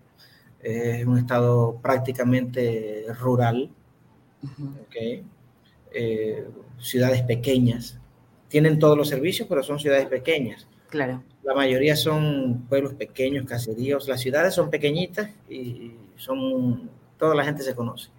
[0.65, 3.69] es un estado prácticamente rural,
[5.91, 6.47] eh,
[6.79, 7.99] ciudades pequeñas,
[8.47, 10.67] tienen todos los servicios, pero son ciudades pequeñas.
[10.89, 11.23] Claro.
[11.43, 14.07] La mayoría son pueblos pequeños, caseríos.
[14.07, 18.09] Las ciudades son pequeñitas y son toda la gente se conoce.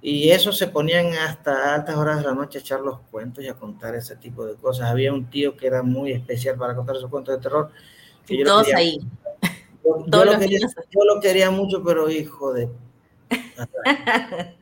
[0.00, 3.48] Y eso se ponían hasta altas horas de la noche a echar los cuentos y
[3.48, 4.88] a contar ese tipo de cosas.
[4.88, 7.70] Había un tío que era muy especial para contar esos cuentos de terror.
[8.24, 9.00] Que Todos ahí.
[10.06, 12.68] Yo, lo quería, yo, lo quería, mucho, pero hijo de...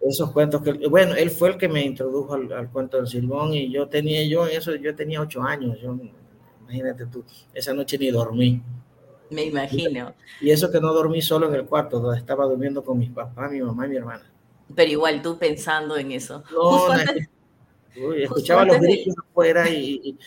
[0.00, 0.72] esos cuentos que...
[0.88, 4.46] Bueno, él fue el que me introdujo al, cuento del Silbón y yo tenía, yo
[4.46, 5.78] eso, yo tenía ocho años.
[5.80, 5.96] Yo,
[6.62, 8.62] imagínate tú, esa noche ni dormí.
[9.30, 10.14] Me imagino.
[10.40, 13.50] Y eso que no dormí solo en el cuarto, donde estaba durmiendo con mis papás,
[13.50, 14.30] mi mamá y mi hermana.
[14.74, 16.42] Pero igual tú pensando en eso.
[16.52, 16.88] No,
[18.14, 20.18] escuchaba los gritos afuera y,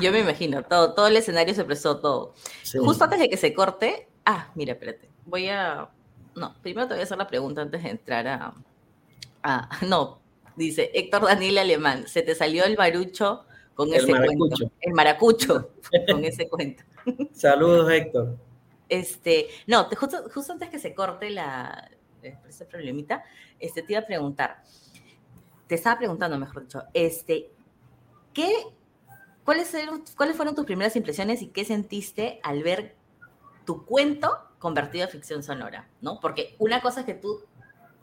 [0.00, 2.34] Yo me imagino, todo, todo el escenario se prestó todo.
[2.78, 5.88] Justo antes de que se corte, ah, mira, espérate, voy a,
[6.34, 8.54] no, primero te voy a hacer la pregunta antes de entrar a,
[9.42, 10.20] a no,
[10.56, 14.70] dice Héctor Daniel Alemán, se te salió el barucho con ese cuento.
[14.80, 15.70] El maracucho
[16.10, 16.84] con ese cuento.
[17.32, 18.36] Saludos, Héctor.
[18.88, 21.90] Este, no, justo, justo antes que se corte la,
[22.22, 23.22] ese problemita,
[23.58, 24.62] este, te iba a preguntar,
[25.66, 27.50] te estaba preguntando, mejor dicho, este,
[28.34, 28.52] ¿qué,
[29.50, 29.74] cuáles,
[30.16, 32.94] ¿cuáles fueron tus primeras impresiones y qué sentiste al ver
[33.64, 35.88] tu cuento convertido a ficción sonora?
[36.00, 36.20] ¿no?
[36.20, 37.40] Porque una cosa es que tú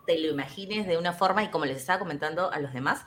[0.05, 3.05] te lo imagines de una forma y como les estaba comentando a los demás,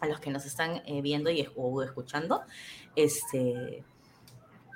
[0.00, 2.42] a los que nos están eh, viendo y escuchando,
[2.96, 3.84] este,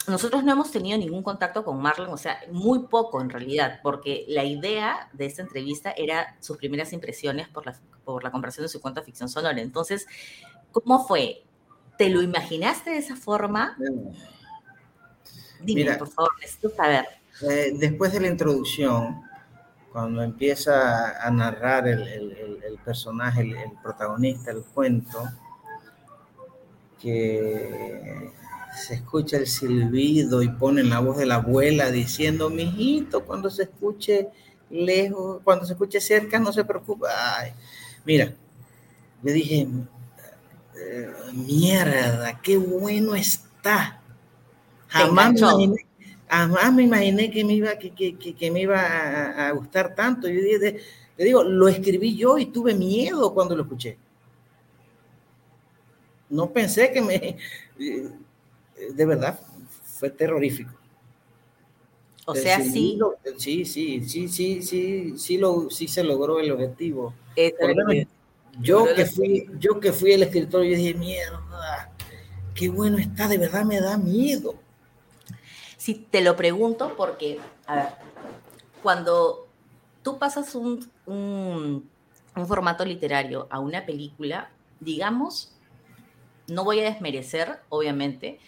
[0.07, 4.27] nosotros no hemos tenido ningún contacto con Marlon, o sea, muy poco en realidad, porque
[4.29, 8.81] la idea de esta entrevista era sus primeras impresiones por la, por comparación de su
[8.81, 9.61] cuenta ficción sonora.
[9.61, 10.07] Entonces,
[10.71, 11.43] ¿cómo fue?
[12.03, 13.77] ¿Te lo imaginaste de esa forma?
[15.61, 17.05] Dime, por favor, necesito saber.
[17.49, 19.23] Eh, después de la introducción,
[19.93, 25.29] cuando empieza a narrar el, el personaje, el, protagonista, el cuento,
[27.01, 28.33] que
[28.75, 33.63] se escucha el silbido y ponen la voz de la abuela diciendo, mijito, cuando se
[33.63, 34.29] escuche
[34.71, 37.07] lejos, cuando se escuche cerca, no se preocupe.
[38.05, 38.35] mira,
[39.23, 39.69] le dije,
[40.91, 44.01] eh, mierda, qué bueno está.
[44.89, 45.87] Jamás me, imaginé,
[46.29, 48.81] jamás me imaginé que me iba, que, que, que, me iba
[49.49, 50.29] a, gustar tanto.
[50.29, 50.81] Yo dije,
[51.17, 53.97] le digo, lo escribí yo y tuve miedo cuando lo escuché.
[56.29, 57.37] No pensé que me
[58.91, 59.39] de verdad
[59.99, 60.73] fue terrorífico.
[62.25, 62.99] O sea, sí.
[63.37, 67.15] Sí, sí, sí, sí, sí, sí, lo, sí se logró el objetivo.
[68.61, 71.93] Yo que fui, yo que fui el escritor, yo dije, mierda,
[72.55, 74.55] qué bueno está, de verdad me da miedo.
[75.77, 77.89] Sí, te lo pregunto porque, a ver,
[78.83, 79.49] cuando
[80.03, 85.53] tú pasas un, un formato literario a una película, digamos,
[86.49, 88.39] no voy a desmerecer, obviamente,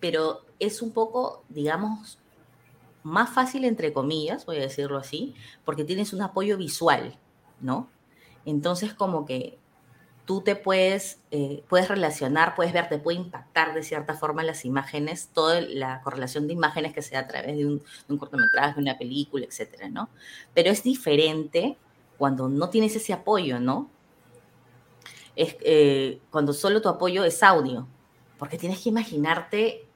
[0.00, 2.18] pero es un poco, digamos,
[3.02, 7.18] más fácil, entre comillas, voy a decirlo así, porque tienes un apoyo visual,
[7.60, 7.88] ¿no?
[8.44, 9.58] Entonces, como que
[10.24, 14.64] tú te puedes, eh, puedes relacionar, puedes ver, te puede impactar de cierta forma las
[14.64, 17.82] imágenes, toda la correlación de imágenes que se da a través de un,
[18.18, 20.08] cortometraje, de una película, etcétera, ¿no?
[20.54, 21.76] Pero es diferente
[22.18, 23.90] cuando no tienes ese apoyo, ¿no?
[25.34, 27.88] Es, eh, cuando solo tu apoyo es audio,
[28.38, 29.86] porque tienes que imaginarte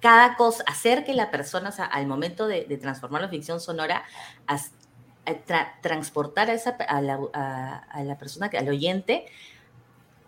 [0.00, 4.04] cada cosa, hacer que la persona, o sea, al momento de, transformar la ficción sonora,
[5.82, 9.26] transportar a, esa, a, la, persona, al oyente,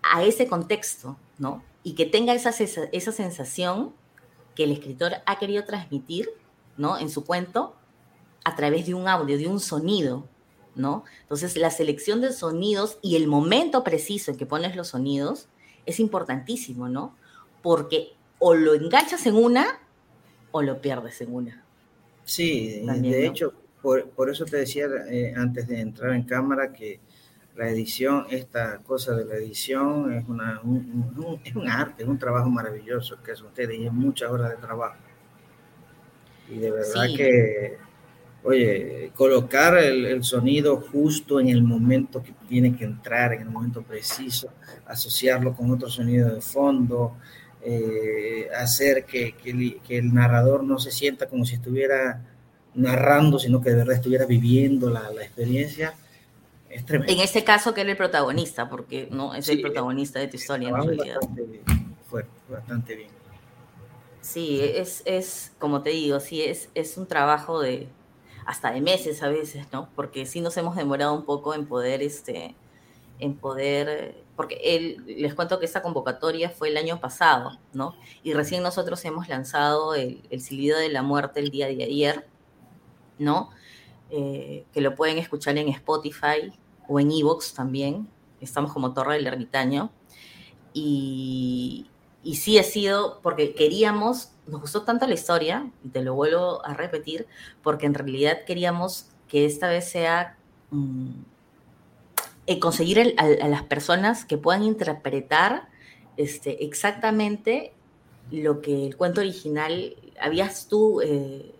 [0.03, 1.63] a ese contexto, ¿no?
[1.83, 3.93] Y que tenga esa, esa sensación
[4.55, 6.31] que el escritor ha querido transmitir,
[6.77, 6.99] ¿no?
[6.99, 7.75] En su cuento,
[8.45, 10.29] a través de un audio, de un sonido,
[10.75, 11.05] ¿no?
[11.23, 15.49] Entonces, la selección de sonidos y el momento preciso en que pones los sonidos
[15.87, 17.17] es importantísimo, ¿no?
[17.63, 19.81] Porque o lo enganchas en una
[20.51, 21.65] o lo pierdes en una.
[22.25, 27.01] Sí, de hecho, por, eso te decía eh, antes de entrar en cámara que
[27.57, 32.19] la edición, esta cosa de la edición es, una, un, es un arte, es un
[32.19, 34.97] trabajo maravilloso que hacen ustedes y es muchas horas de trabajo.
[36.49, 37.77] Y de verdad que,
[38.43, 43.51] oye, colocar el, el, sonido justo en el momento que tiene que entrar, en el
[43.51, 44.49] momento preciso,
[44.87, 47.17] asociarlo con otro sonido de fondo,
[47.65, 52.21] eh, hacer que, que, el, narrador no se sienta como si estuviera
[52.75, 55.95] narrando, sino que de verdad estuviera viviendo la, la experiencia.
[56.71, 57.13] Es tremendo.
[57.13, 60.71] En ese caso, que era el protagonista, porque no es el protagonista de tu historia.
[60.71, 61.17] En realidad.
[61.21, 61.61] Bastante,
[62.09, 63.11] fue bastante bien.
[64.23, 67.89] Sí, es, es, como te digo, sí, es, es un trabajo de
[68.47, 69.89] hasta de meses a veces, ¿no?
[69.95, 72.55] Porque sí nos hemos demorado un poco en poder, este,
[73.19, 77.95] en poder, porque él, les cuento que esta convocatoria fue el año pasado, ¿no?
[78.23, 82.27] Y recién nosotros hemos lanzado el, el Silbido de la Muerte el día de ayer,
[83.23, 83.51] ¿no?
[84.11, 86.53] Eh, que lo pueden escuchar en Spotify
[86.89, 88.09] o en Evox también.
[88.41, 89.91] Estamos como Torre del Ermitaño.
[90.75, 91.87] Y,
[92.23, 96.65] y sí ha sido porque queríamos, nos gustó tanto la historia, y te lo vuelvo
[96.65, 97.27] a repetir,
[97.63, 100.37] porque en realidad queríamos que esta vez sea
[100.71, 101.11] mm,
[102.61, 105.69] conseguir a, las personas que puedan interpretar
[106.17, 107.73] este, exactamente
[108.31, 111.55] lo que el cuento original habías tú eh,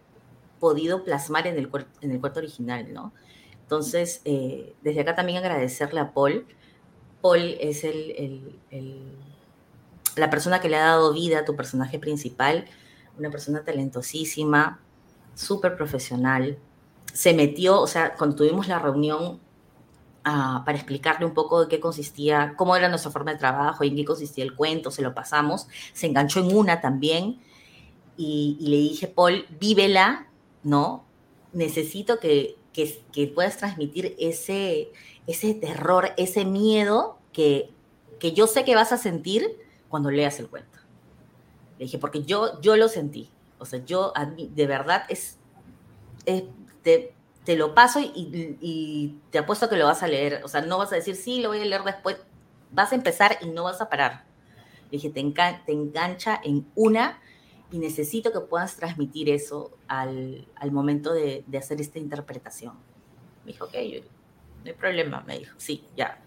[0.63, 1.69] podido plasmar en el,
[2.01, 3.13] en el cuento original, ¿no?
[3.63, 6.47] Entonces, eh, desde acá también agradecerle a Paul.
[7.21, 9.17] Paul es el, el, el
[10.15, 12.67] la persona que le ha dado vida a tu personaje principal,
[13.19, 14.81] una persona talentosísima,
[15.35, 16.59] súper profesional.
[17.13, 19.41] Se metió, o sea, cuando tuvimos la reunión
[20.27, 23.89] uh, para explicarle un poco de qué consistía, cómo era nuestra forma de trabajo y
[23.89, 27.41] en qué consistía el cuento, se lo pasamos, se enganchó en una también
[28.17, 30.29] y, y le dije, Paul, vívela,
[30.63, 31.05] ¿no?
[31.53, 34.93] Necesito que, que, puedas transmitir ese,
[35.27, 37.71] ese terror, ese miedo que,
[38.19, 39.57] que yo sé que vas a sentir
[39.89, 40.79] cuando leas el cuento.
[41.79, 43.31] Le dije, porque yo, yo lo sentí.
[43.59, 45.37] O sea, yo de verdad es,
[46.27, 46.45] es
[46.83, 47.15] te,
[47.57, 50.43] lo paso y, y, te apuesto que lo vas a leer.
[50.45, 52.17] O sea, no vas a decir, sí, lo voy a leer después.
[52.71, 54.25] Vas a empezar y no vas a parar.
[54.91, 57.21] Le dije, te, engan te engancha en una
[57.73, 62.75] y necesito que puedas transmitir eso al, al momento de, de, hacer esta interpretación.
[63.45, 66.23] Me dijo, ok, yo, no hay problema, me dijo, sí, ya.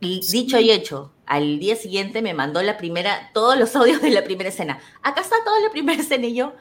[0.00, 4.10] Y dicho y hecho, al día siguiente me mandó la primera, todos los audios de
[4.10, 4.80] la primera escena.
[5.02, 6.52] Acá está toda la primera escena y yo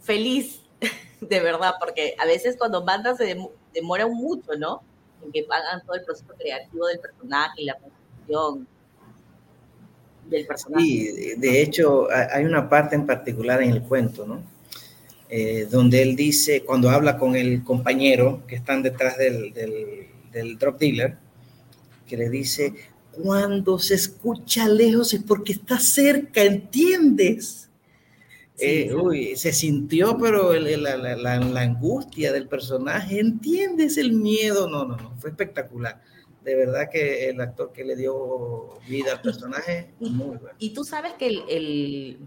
[0.00, 0.62] feliz,
[1.20, 3.36] de verdad, porque a veces cuando mandas se
[3.74, 4.82] demora mucho, ¿no?
[5.22, 8.66] En que hagan todo el proceso creativo del personaje y la construcción
[10.32, 10.84] del personaje.
[10.84, 14.42] Sí, de hecho, hay una parte en particular en el cuento, ¿no?
[15.34, 20.58] Eh, donde él dice, cuando habla con el compañero que están detrás del, del, del
[20.58, 21.16] drop dealer,
[22.06, 22.74] que le dice,
[23.12, 27.70] cuando se escucha lejos es porque está cerca, ¿entiendes?
[28.56, 33.96] Sí, eh, uy, se sintió, pero el, la, la, la, la, angustia del personaje, ¿entiendes
[33.96, 34.68] el miedo?
[34.68, 36.02] No, no, no, fue espectacular.
[36.44, 40.56] De verdad que el actor que le dio vida al personaje, y, muy bueno.
[40.58, 42.18] Y tú sabes que el, el,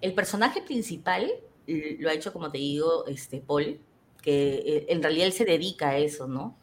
[0.00, 1.30] el, personaje principal
[1.66, 3.78] lo ha hecho, como te digo, este Paul,
[4.22, 6.56] que eh, en realidad él se dedica a eso, ¿no?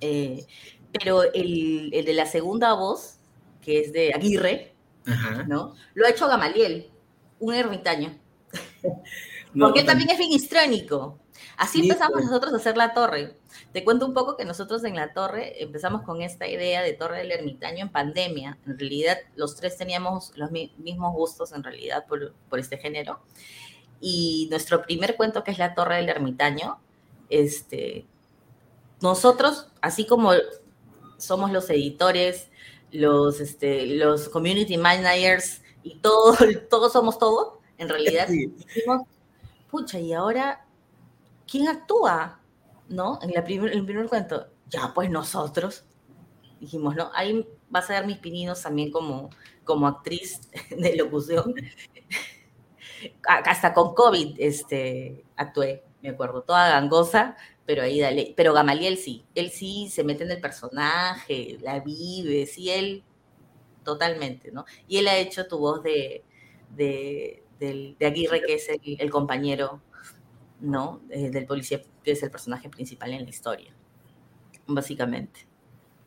[0.00, 0.46] Eh,
[0.92, 3.18] pero el, el, de la segunda voz,
[3.60, 4.74] que es de Aguirre,
[5.06, 5.44] Ajá.
[5.44, 5.74] ¿no?
[5.94, 6.90] Lo ha hecho Gamaliel,
[7.38, 8.18] un ermitaño.
[9.52, 11.18] No, Porque él también es bien histrónico.
[11.60, 13.36] Así sí, empezamos nosotros a hacer la torre.
[13.74, 17.18] Te cuento un poco que nosotros en la torre empezamos con esta idea de torre
[17.18, 18.56] del ermitaño en pandemia.
[18.64, 23.20] En realidad, los tres teníamos los mismos gustos en realidad por, por este género.
[24.00, 26.80] Y nuestro primer cuento, que es la torre del ermitaño,
[27.28, 28.06] este,
[29.02, 30.32] nosotros, así como
[31.18, 32.48] somos los editores,
[32.90, 36.38] los, este, los community managers y todo,
[36.70, 38.46] todos somos todo, en realidad sí.
[38.46, 39.02] dijimos,
[39.70, 40.64] pucha, y ahora,
[41.50, 42.40] ¿quién actúa?
[42.88, 43.18] ¿No?
[43.22, 45.84] En, la en el primer cuento, ya, pues nosotros.
[46.60, 47.10] Dijimos, ¿no?
[47.14, 49.30] Ahí vas a dar mis pininos también como,
[49.64, 50.40] como actriz
[50.70, 51.54] de locución.
[53.26, 58.34] Hasta con COVID este, actué, me acuerdo, toda gangosa, pero ahí dale.
[58.36, 63.04] Pero Gamaliel sí, él sí se mete en el personaje, la vive, sí, él
[63.84, 64.66] totalmente, ¿no?
[64.86, 66.24] Y él ha hecho tu voz de,
[66.76, 69.80] de, de, Aguirre, que es el compañero,
[70.60, 71.00] ¿no?
[71.10, 73.72] Eh, del policía, que es el personaje principal en la historia,
[74.66, 75.46] básicamente.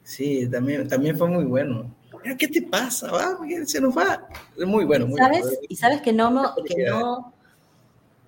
[0.04, 1.94] Sí, también, también fue muy bueno.
[2.38, 3.12] ¿Qué te pasa?
[3.12, 4.28] Va, se nos va.
[4.66, 5.08] Muy bueno.
[5.08, 5.42] Muy ¿Sabes?
[5.42, 5.58] bueno.
[5.68, 7.34] Y sabes que no, que no,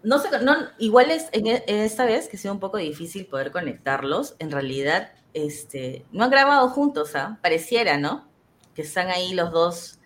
[0.03, 3.51] no sé, no, igual es en, esta vez que ha sido un poco difícil poder
[3.51, 4.35] conectarlos.
[4.39, 7.39] En realidad, este, no han grabado juntos, ¿ah?
[7.41, 8.27] Pareciera, ¿no?
[8.73, 9.99] Que están ahí los dos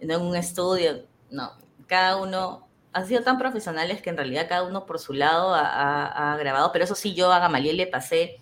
[0.00, 1.04] en un estudio.
[1.30, 1.52] No,
[1.86, 5.66] cada uno han sido tan profesionales que en realidad cada uno por su lado ha,
[5.66, 6.72] ha, ha grabado.
[6.72, 8.40] Pero eso sí, yo a Gamaliel le pasé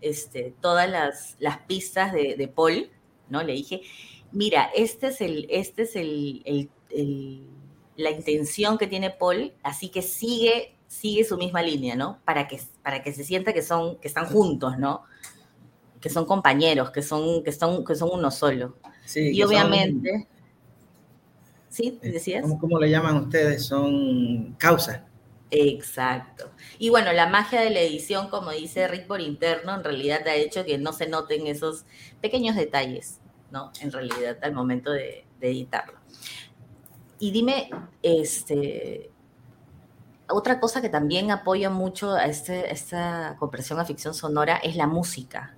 [0.00, 2.90] este, todas las, las pistas de, de, Paul,
[3.28, 3.42] ¿no?
[3.42, 3.82] Le dije,
[4.32, 7.46] mira, este es el, este es el, el, el
[7.96, 12.18] la intención que tiene Paul, así que sigue, sigue su misma línea, ¿no?
[12.24, 15.02] Para que, para que se sienta que, son, que están juntos, ¿no?
[16.00, 18.76] Que son compañeros, que son, que son, que son uno solo.
[19.04, 20.28] Sí, y obviamente...
[21.72, 21.98] ¿Sí?
[22.02, 22.42] Eh, ¿Decías?
[22.42, 23.64] ¿cómo, ¿Cómo le llaman ustedes?
[23.64, 25.00] Son causas.
[25.50, 26.50] Exacto.
[26.78, 30.34] Y bueno, la magia de la edición, como dice Rick por interno, en realidad ha
[30.34, 31.86] hecho que no se noten esos
[32.20, 33.20] pequeños detalles,
[33.50, 33.72] ¿no?
[33.80, 35.98] En realidad, al momento de, editarlo.
[37.18, 37.70] Y dime,
[38.02, 39.10] este,
[40.28, 44.86] otra cosa que también apoya mucho a este, esta compresión a ficción sonora es la
[44.86, 45.56] música.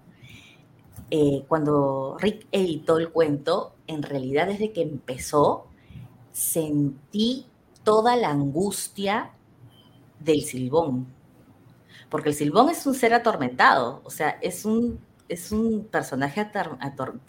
[1.10, 5.68] Eh, cuando Rick editó el cuento, en realidad desde que empezó,
[6.34, 7.46] sentí
[7.84, 9.30] toda la angustia
[10.18, 11.06] del silbón.
[12.10, 16.46] Porque el silbón es un ser atormentado, o sea, es un, es un personaje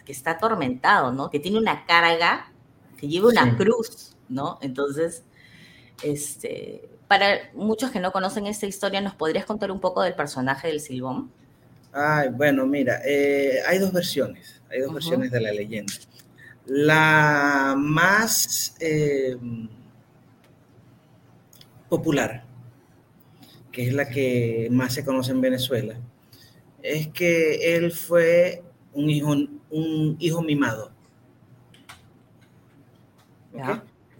[0.04, 1.30] que está atormentado, ¿no?
[1.30, 2.52] Que tiene una carga,
[2.98, 4.58] que lleva una cruz, ¿no?
[4.62, 5.24] Entonces,
[6.04, 10.68] este, para muchos que no conocen esta historia, ¿nos podrías contar un poco del personaje
[10.68, 11.32] del silbón?
[11.94, 15.94] Ay, bueno, mira, eh, hay dos versiones, hay dos versiones de la leyenda.
[16.66, 19.38] La más eh,
[21.90, 22.46] popular
[23.76, 26.00] que es la que más se conoce en Venezuela,
[26.82, 28.64] es que él fue
[28.94, 29.36] un hijo,
[29.70, 30.94] un hijo mimado.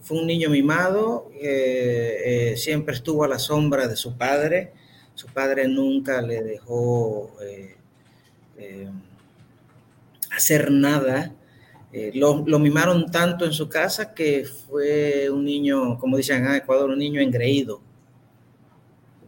[0.02, 4.74] Fue un niño mimado, eh, siempre estuvo a la sombra de su padre.
[5.14, 8.90] Su padre nunca le dejó eh,
[10.36, 11.34] hacer nada.
[12.14, 16.90] Lo, lo, mimaron tanto en su casa que fue un niño, como dicen en Ecuador,
[16.90, 17.82] un niño engreído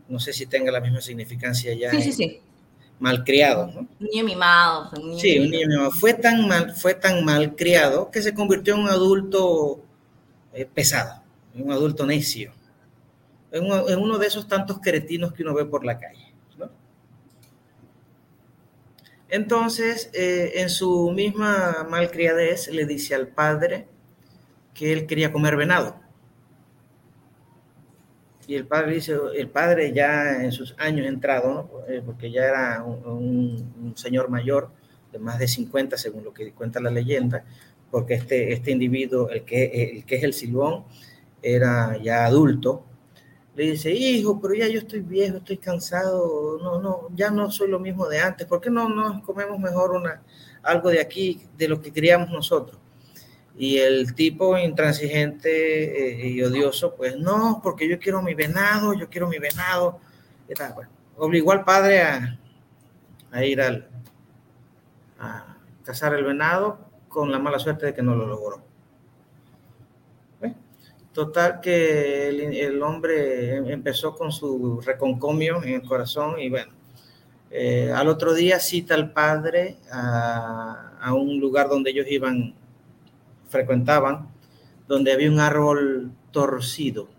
[0.09, 1.91] no sé si tenga la misma significancia ya.
[1.91, 2.41] Sí, sí, sí.
[2.99, 3.79] Malcriado, ¿no?
[3.81, 4.89] Un niño mimado.
[5.19, 5.91] sí, un niño mimado.
[5.91, 9.81] Fue tan, mal, fue tan malcriado que se convirtió en un adulto
[10.53, 11.21] eh, pesado,
[11.53, 12.53] en un adulto necio,
[13.51, 13.65] en,
[13.99, 16.33] uno de esos tantos cretinos que uno ve por la calle.
[16.57, 16.69] ¿no?
[19.29, 23.87] Entonces, eh, en su misma malcriadez, le dice al padre
[24.73, 25.99] que él quería comer venado.
[28.47, 32.83] Y el padre dice, el padre ya en sus años entrado, eh, porque ya era
[32.83, 34.71] un, señor mayor
[35.11, 37.43] de más de 50, según lo que cuenta la leyenda,
[37.91, 40.85] porque este, este individuo, el que, el que es el silbón,
[41.41, 42.85] era ya adulto,
[43.57, 47.67] le dice, hijo, pero ya yo estoy viejo, estoy cansado, no, no, ya no soy
[47.71, 50.21] lo mismo de antes, ¿por qué no nos comemos mejor una,
[50.61, 52.79] algo de aquí, de lo que queríamos nosotros?
[53.57, 59.09] Y el tipo intransigente eh, y odioso, pues no, porque yo quiero mi venado, yo
[59.09, 59.99] quiero mi venado.
[61.15, 63.89] obligó al padre a, ir al,
[65.17, 66.77] a cazar el venado
[67.09, 68.66] con la mala suerte de que no lo logró.
[71.17, 76.71] Total que el, hombre empezó con su reconcomio en el corazón y bueno,
[77.49, 82.53] eh, al otro día cita al padre a, a un lugar donde ellos iban
[83.49, 84.27] frecuentaban,
[84.87, 87.09] donde había un árbol torcido,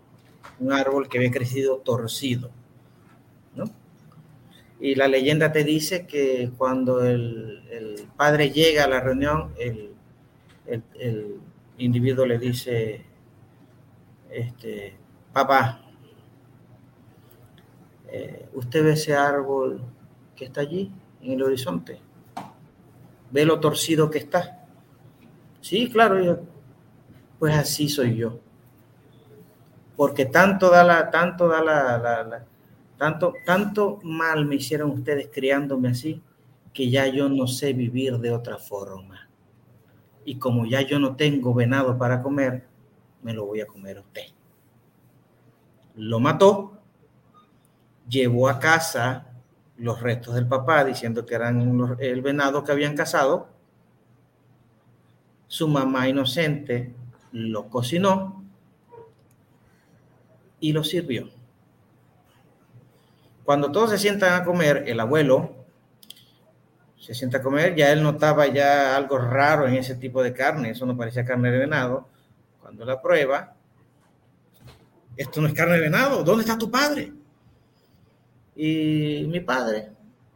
[0.61, 2.53] un árbol que había crecido torcido,
[3.57, 3.65] ¿no?
[4.79, 9.91] Y la leyenda te dice que cuando el, padre llega a la reunión, el,
[11.79, 13.08] individuo le dice,
[14.31, 14.97] este,
[15.33, 15.81] papá,
[18.09, 19.83] eh, ¿usted ve ese árbol
[20.35, 22.01] que está allí en el horizonte?
[23.31, 24.67] ¿Ve lo torcido que está?
[25.61, 26.41] Sí, claro,
[27.39, 28.41] pues así soy yo.
[29.97, 32.47] Porque tanto da la, tanto da la,
[32.97, 36.23] tanto, tanto mal me hicieron ustedes criándome así,
[36.73, 39.29] que ya yo no sé vivir de otra forma.
[40.25, 42.67] Y como ya yo no tengo venado para comer,
[43.23, 44.27] me lo voy a comer a usted.
[45.97, 46.79] Lo mató,
[48.09, 49.27] llevó a casa
[49.77, 53.49] los restos del papá diciendo que eran el venado que habían cazado
[55.49, 56.95] su mamá inocente
[57.33, 58.45] lo cocinó
[60.61, 61.31] y lo sirvió.
[63.45, 65.55] Cuando todos se sientan a comer, el abuelo
[66.99, 70.71] se sienta a comer, ya él notaba ya algo raro en ese tipo de carne,
[70.71, 72.07] eso no parecía carne de venado.
[72.69, 73.57] Cuando la prueba,
[75.17, 77.15] esto no es carne de venado, ¿dónde está tu padre?
[78.55, 79.91] Y mi padre,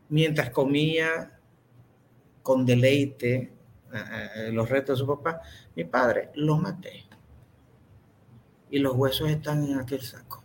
[0.08, 1.38] mientras comía
[2.42, 3.52] con deleite
[4.50, 5.42] los restos de su papá,
[5.76, 7.04] mi padre, lo maté.
[8.70, 10.42] Y los huesos están en aquel saco.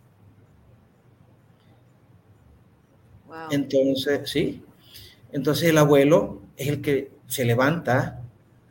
[3.50, 4.62] Entonces, sí.
[5.32, 8.17] Entonces el abuelo es el que se levanta,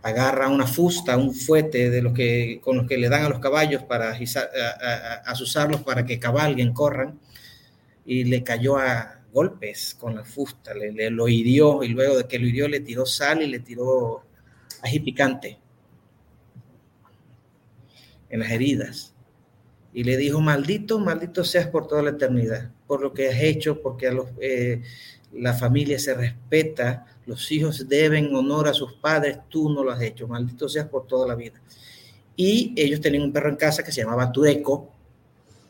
[0.07, 3.39] agarra una fusta, un fuete de los que, con los que le dan a los
[3.39, 4.17] caballos para
[5.25, 7.19] asusarlos para que cabalguen, corran.
[8.05, 12.39] y le cayó a golpes con la fusta, le, lo hirió y luego de que
[12.39, 14.23] lo hirió le tiró sal y le tiró
[14.81, 15.59] ají picante
[18.29, 19.13] en las heridas.
[19.93, 23.81] Y le dijo, maldito, maldito seas por toda la eternidad, por lo que has hecho,
[23.81, 24.81] porque a los, eh,
[25.33, 30.01] la familia se respeta, los hijos deben honor a sus padres, tú no lo has
[30.01, 31.61] hecho, maldito seas por toda la vida.
[32.35, 34.89] Y ellos tenían un perro en casa que se llamaba Tureco.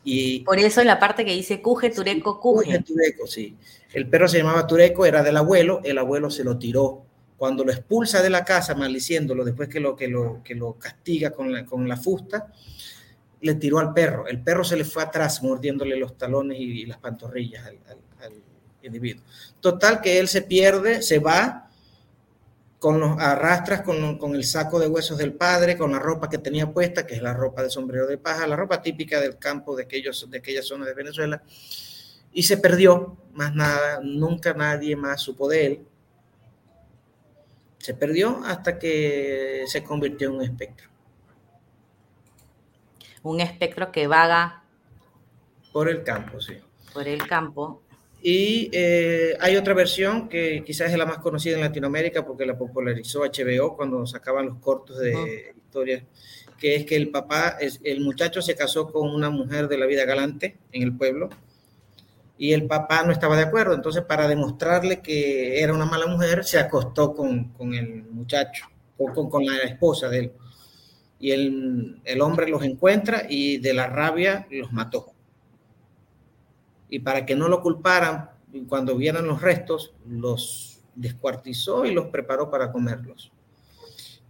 [0.04, 2.78] Y por eso en la parte que dice cuje, Tureco, cuje.
[2.82, 3.56] Tureco, sí.
[3.92, 7.02] El perro se llamaba Tureco, era del abuelo, el abuelo se lo tiró.
[7.36, 11.30] Cuando lo expulsa de la casa, maldiciéndolo, después que lo, que lo, que lo castiga
[11.30, 12.52] con la, con la fusta,
[13.40, 14.26] le tiró al perro.
[14.26, 17.78] El perro se le fue atrás mordiéndole los talones y, las pantorrillas al,
[18.88, 19.24] individuo.
[19.60, 21.70] Total que él se pierde, se va,
[22.78, 26.38] con los arrastras con, con, el saco de huesos del padre, con la ropa que
[26.38, 29.74] tenía puesta, que es la ropa de sombrero de paja, la ropa típica del campo
[29.74, 31.42] de, aquellos, de aquella zona de Venezuela,
[32.32, 35.80] y se perdió, más nada, nunca nadie más supo de él.
[37.78, 40.88] Se perdió hasta que se convirtió en un espectro
[43.22, 44.62] un espectro que vaga.
[45.72, 46.54] Por el campo, sí.
[46.92, 47.82] Por el campo.
[48.20, 52.58] Y eh, hay otra versión que quizás es la más conocida en Latinoamérica porque la
[52.58, 56.02] popularizó HBO cuando sacaban los cortos de historias,
[56.58, 60.04] que es que el papá, el muchacho se casó con una mujer de la vida
[60.04, 61.28] galante en el pueblo
[62.36, 63.74] y el papá no estaba de acuerdo.
[63.74, 68.66] Entonces, para demostrarle que era una mala mujer, se acostó con, con el muchacho,
[68.96, 70.32] o con, con la esposa de él
[71.20, 75.12] y el, el, hombre los encuentra y de la rabia los mató.
[76.88, 78.30] Y para que no lo culparan,
[78.68, 83.30] cuando vieran los restos, los descuartizó y los preparó para comerlos.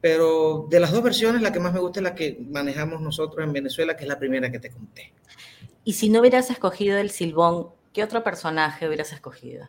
[0.00, 3.44] Pero de las dos versiones, la que más me gusta es la que manejamos nosotros
[3.44, 5.12] en Venezuela, que es la primera que te conté.
[5.84, 9.68] Y si no hubieras escogido el Silbón, ¿qué otro personaje hubieras escogido?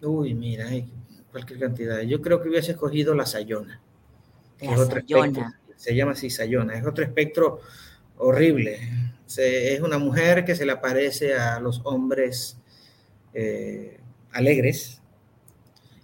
[0.00, 0.90] Uy, mira, hay
[1.30, 2.00] cualquier cantidad.
[2.02, 3.80] Yo creo que hubiese escogido la Sayona.
[4.60, 7.60] La Sayona se llama Cisayona, es otro espectro
[8.18, 8.78] horrible.
[9.36, 12.56] es una mujer que se le aparece a los hombres
[13.34, 13.98] eh,
[14.32, 15.00] alegres,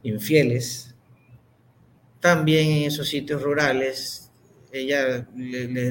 [0.02, 0.94] infieles,
[2.20, 4.30] también en esos sitios rurales,
[4.72, 5.26] ella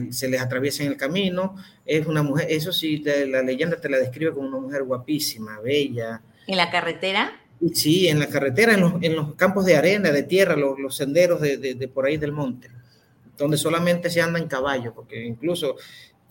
[0.09, 1.55] se les atraviesa en el camino,
[1.86, 6.21] es una mujer, eso sí, la, leyenda te la describe como una mujer guapísima, bella.
[6.47, 7.39] ¿En la carretera?
[7.74, 12.05] Sí, en la carretera, en los, campos de arena, de tierra, los, senderos de, por
[12.05, 12.69] ahí del monte
[13.38, 15.76] donde solamente se anda en caballo, porque incluso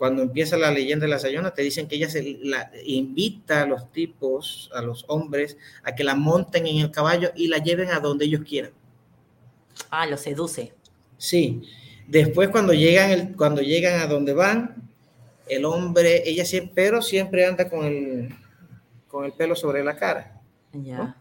[0.03, 3.67] cuando empieza la leyenda de la Sayona, te dicen que ella se la invita a
[3.67, 7.89] los tipos, a los hombres, a que la monten en el caballo y la lleven
[7.91, 8.73] a donde ellos quieran.
[9.91, 10.75] Ah, lo seduce.
[11.19, 11.63] Sí.
[12.09, 14.91] Después cuando llegan, el, cuando llegan a donde van,
[15.47, 18.35] el hombre, ella siempre, pero siempre anda con el,
[19.07, 20.41] con el pelo sobre la cara.
[20.73, 21.17] Ya.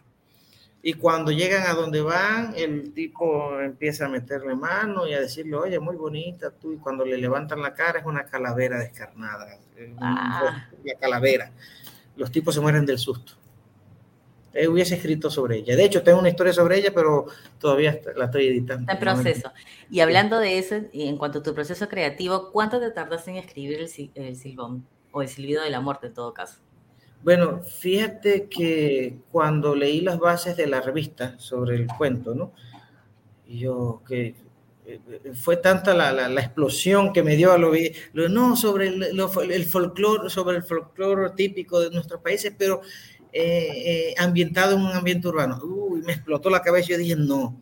[0.83, 5.55] Y cuando llegan a donde van, el tipo empieza a meterle mano y a decirle,
[5.55, 6.73] oye, muy bonita tú.
[6.73, 9.59] Y cuando le levantan la cara es una calavera descarnada.
[9.99, 10.67] Ah.
[10.83, 11.51] La calavera.
[12.15, 13.33] Los tipos se mueren del susto.
[14.53, 15.75] Eh, hubiese escrito sobre ella.
[15.75, 17.27] De hecho, tengo una historia sobre ella, pero
[17.59, 18.81] todavía la estoy editando.
[18.81, 19.51] Está en proceso.
[19.89, 23.37] Y hablando de eso, y en cuanto a tu proceso creativo, ¿cuánto te tardaste en
[23.37, 24.85] escribir el, el silbón?
[25.11, 26.59] O el silbido de la muerte, en todo caso.
[27.23, 32.53] Bueno, fíjate que cuando leí las bases de la revista sobre el cuento, ¿no?
[33.47, 34.33] Yo que
[34.85, 34.99] eh,
[35.35, 37.71] fue tanta la, la, explosión que me dio a lo,
[38.13, 42.81] lo no sobre el, el folclore sobre el folclore típico de nuestros países, pero
[43.31, 45.59] eh, eh, ambientado en un ambiente urbano.
[45.63, 46.89] Uy, me explotó la cabeza.
[46.89, 47.61] Yo dije, no,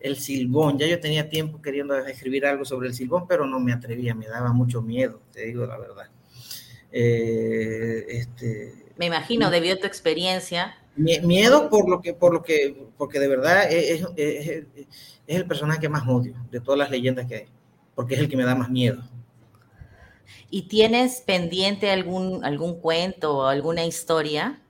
[0.00, 0.78] el silbón.
[0.78, 4.26] Ya yo tenía tiempo queriendo escribir algo sobre el silbón, pero no me atrevía, me
[4.28, 6.10] daba mucho miedo, te digo la verdad.
[6.90, 10.76] este, me imagino, debido a tu experiencia.
[10.96, 14.04] Miedo por lo que, por lo que, porque de verdad es,
[15.26, 17.46] el personaje que más odio de todas las leyendas que hay,
[17.94, 19.02] porque es el que me da más miedo.
[20.50, 24.60] ¿Y tienes pendiente algún, algún cuento o alguna historia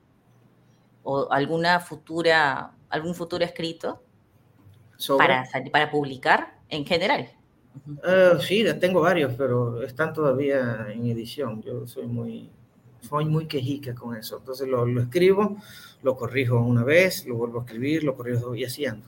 [1.03, 4.03] o alguna futura, algún futuro escrito
[5.17, 7.29] para, para publicar en general?
[7.87, 11.61] Uh, sí, tengo varios, pero están todavía en edición.
[11.63, 12.51] Yo soy muy,
[13.07, 14.37] soy muy quejica con eso.
[14.37, 15.57] Entonces lo, lo, escribo,
[16.03, 19.07] lo corrijo una vez, lo vuelvo a escribir, lo corrijo y así ando.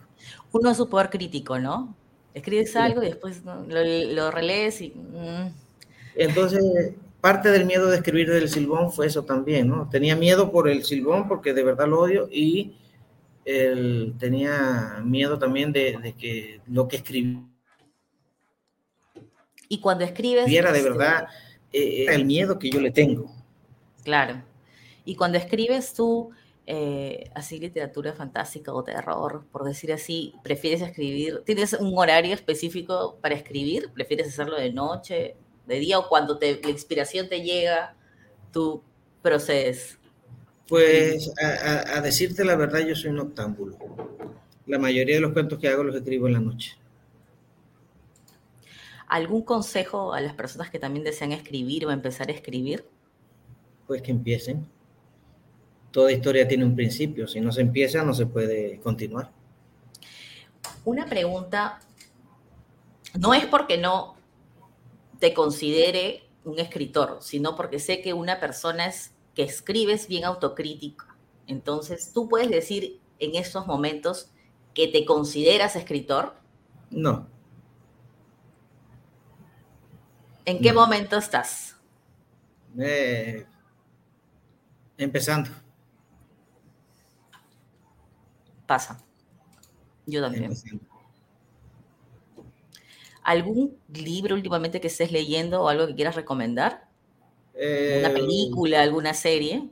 [0.52, 1.96] Uno es súper crítico, ¿no?
[2.34, 4.90] Escribes algo y después lo, lo relees y...
[4.90, 5.54] Mm.
[6.16, 9.90] Entonces, parte del miedo de escribir del silbón fue eso también, ¿no?
[9.90, 12.76] Tenía miedo por el silbón porque de verdad lo odio y
[13.44, 17.40] tenía miedo también de, de que lo que escribí...
[19.68, 20.46] Y cuando escribes...
[20.46, 21.28] Viera de este, verdad
[21.74, 23.32] eh, el miedo que yo le tengo.
[24.04, 24.44] Claro.
[25.06, 26.32] Y cuando escribes tú
[26.68, 33.18] eh, así literatura fantástica o terror, por decir así, prefieres escribir, ¿tienes un horario específico
[33.22, 33.90] para escribir?
[33.94, 35.36] ¿Prefieres hacerlo de noche,
[35.66, 37.96] de día o cuando te, la inspiración te llega,
[38.52, 38.84] tú
[39.22, 39.98] procedes?
[40.68, 43.78] Pues a, a, decirte la verdad, yo soy un octámbulo.
[44.68, 46.78] La mayoría de los cuentos que hago los escribo en la noche.
[49.08, 52.86] ¿Algún consejo a las personas que también desean escribir o empezar a escribir?
[53.88, 54.68] Pues que empiecen
[55.92, 59.32] toda historia tiene un principio, si no se empieza no se puede continuar.
[60.86, 61.80] Una pregunta,
[63.20, 64.16] no es porque no
[65.20, 70.26] te considere un escritor, sino porque sé que una persona es, que escribe es bien
[70.26, 71.16] autocrítica.
[71.46, 74.32] Entonces, ¿tú puedes decir en estos momentos
[74.74, 76.34] que te consideras escritor?
[76.90, 77.28] No.
[80.46, 81.76] ¿En qué momento estás?
[82.80, 83.46] Eh,
[85.04, 85.50] empezando.
[88.72, 88.98] pasa.
[90.06, 90.54] Yo también.
[93.22, 96.88] ¿Algún libro últimamente que estés leyendo o algo que quieras recomendar?
[97.54, 99.70] ¿Una eh, película, alguna serie?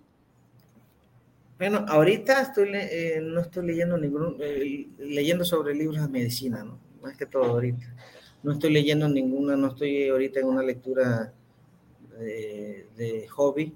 [1.57, 6.77] Bueno, ahorita estoy eh, no estoy leyendo ningún, eh, leyendo sobre libros de medicina, ¿no?
[7.01, 7.95] Más que todo ahorita.
[8.43, 11.33] No estoy leyendo ninguna, no estoy ahorita en una lectura
[12.17, 13.73] de, hobby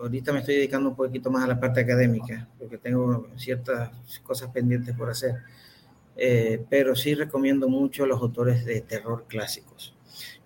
[0.00, 3.90] ahorita me estoy dedicando un poquito más a la parte académica, porque tengo ciertas
[4.22, 5.36] cosas pendientes por hacer.
[6.16, 9.94] Eh, pero sí recomiendo mucho a los autores de terror clásicos.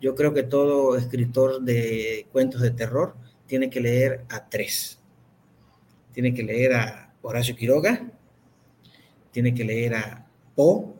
[0.00, 3.14] Yo creo que todo escritor de cuentos de terror
[3.46, 5.00] tiene que leer a tres.
[6.12, 8.10] Tiene que leer a Horacio Quiroga,
[9.30, 10.92] tiene que leer a Poe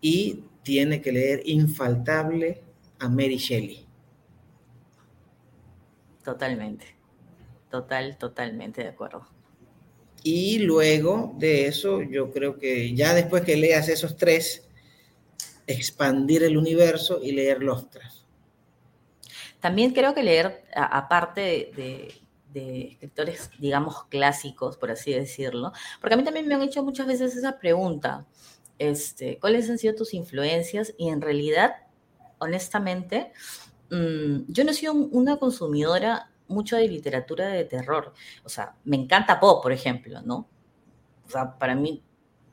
[0.00, 2.62] y tiene que leer infaltable
[2.98, 3.86] a Mary Shelley.
[6.30, 6.86] Totalmente.
[7.68, 9.26] Total, totalmente de acuerdo.
[10.22, 14.68] Y luego de eso, yo creo que ya después que leas esos tres,
[15.66, 18.24] expandir el universo y leer los tres.
[19.58, 26.22] También creo que leer, aparte de, escritores, digamos, clásicos, por así decirlo, porque a mí
[26.22, 28.24] también me han hecho muchas veces esa pregunta,
[28.78, 30.94] este, ¿cuáles han sido tus influencias?
[30.96, 31.72] Y en realidad,
[32.38, 33.32] honestamente,
[33.90, 38.12] Mm, yo no he sido una consumidora mucho de literatura de terror.
[38.44, 40.48] O sea, me encanta Poe, por ejemplo, ¿no?
[41.26, 42.02] O sea, para mí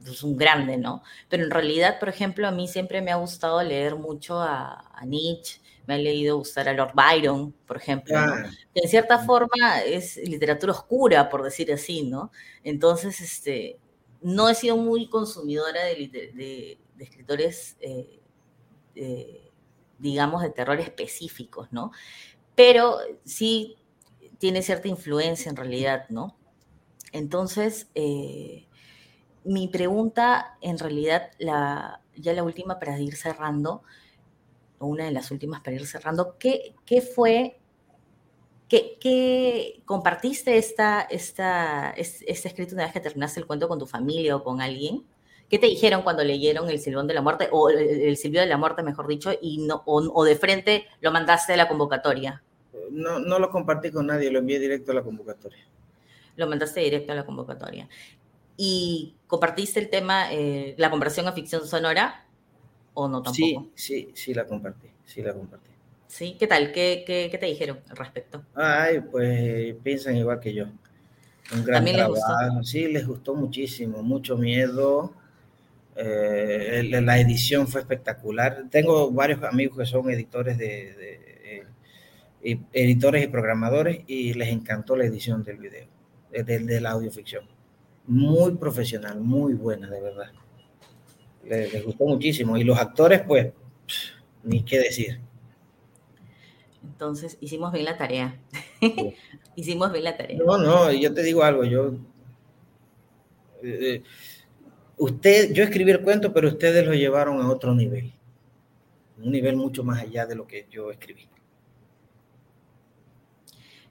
[0.05, 1.03] es un grande, ¿no?
[1.29, 5.59] Pero en realidad, por ejemplo, a mí siempre me ha gustado leer mucho a, Nietzsche,
[5.85, 8.15] me ha leído gustar a Lord Byron, por ejemplo,
[8.73, 12.31] que en cierta forma es literatura oscura, por decir así, ¿no?
[12.63, 13.79] Entonces, este,
[14.21, 19.46] no he sido muy consumidora de, escritores eh,
[19.99, 21.91] digamos, de terror específicos, ¿no?
[22.55, 23.77] Pero sí
[24.37, 26.37] tiene cierta influencia en realidad, ¿no?
[27.11, 28.67] Entonces, eh,
[29.43, 33.83] mi pregunta, en realidad, ya la última para ir cerrando,
[34.79, 36.75] una de las últimas para ir cerrando, ¿qué,
[37.15, 37.59] fue,
[38.67, 44.35] qué, compartiste esta, esta, este escrito una vez que terminaste el cuento con tu familia
[44.35, 45.05] o con alguien?
[45.49, 48.57] ¿Qué te dijeron cuando leyeron El Silbón de la Muerte, o El, Silbido de la
[48.57, 52.43] Muerte, mejor dicho, y no, o, de frente lo mandaste a la convocatoria?
[52.91, 55.65] No, no lo compartí con nadie, lo envié directo a la convocatoria.
[56.35, 57.87] Lo mandaste directo a la convocatoria.
[58.57, 62.25] ¿Y compartiste el tema, eh, la conversión a ficción sonora,
[62.93, 63.37] o no tampoco?
[63.37, 65.71] Sí, sí, sí la compartí, sí la compartí.
[66.07, 66.35] ¿Sí?
[66.39, 66.71] ¿Qué tal?
[66.71, 68.43] ¿Qué, qué, te dijeron al respecto?
[68.55, 70.65] Ay, pues piensan igual que yo.
[71.53, 72.63] Un gran ¿También Les gustó?
[72.63, 75.13] Sí, les gustó muchísimo, mucho miedo,
[75.99, 78.65] eh, la edición fue espectacular.
[78.69, 81.63] Tengo varios amigos que son editores de,
[82.43, 85.87] eh, editores y programadores y les encantó la edición del video,
[86.31, 87.45] eh, del, del audioficción.
[88.05, 90.31] Muy profesional, muy buena, de verdad.
[91.43, 92.57] Les, gustó muchísimo.
[92.57, 93.51] Y los actores, pues,
[94.43, 95.19] ni qué decir.
[96.83, 98.39] Entonces, hicimos bien la tarea.
[99.55, 100.37] hicimos bien la tarea.
[100.45, 101.95] No, no, yo te digo algo, yo
[104.97, 108.13] usted, yo escribí el cuento, pero ustedes lo llevaron a otro nivel,
[109.17, 111.27] un nivel mucho más allá de lo que yo escribí.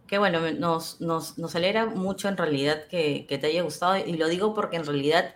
[0.07, 4.29] Qué bueno, nos, nos, nos alegra mucho en realidad que, te haya gustado y lo
[4.29, 5.35] digo porque en realidad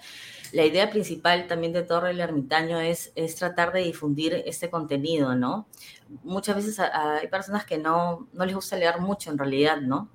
[0.53, 5.35] la idea principal también de Torre el Ermitaño es, es tratar de difundir este contenido,
[5.35, 5.66] ¿no?
[6.23, 10.09] Muchas veces hay personas que no, no les gusta leer mucho en realidad, ¿no?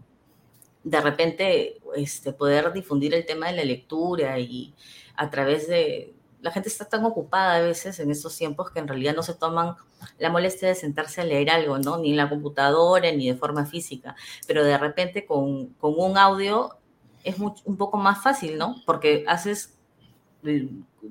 [0.84, 4.74] De repente, este, poder difundir el tema de la lectura y,
[5.18, 8.88] a través de, La gente está tan ocupada a veces en estos tiempos que en
[8.88, 9.76] realidad no se toman
[10.20, 11.97] la molestia de sentarse a leer algo, ¿no?
[11.97, 14.16] Ni en la computadora, ni de forma física.
[14.47, 16.78] Pero de repente con, con un audio
[17.24, 18.76] es un poco más fácil, ¿no?
[18.86, 19.76] Porque haces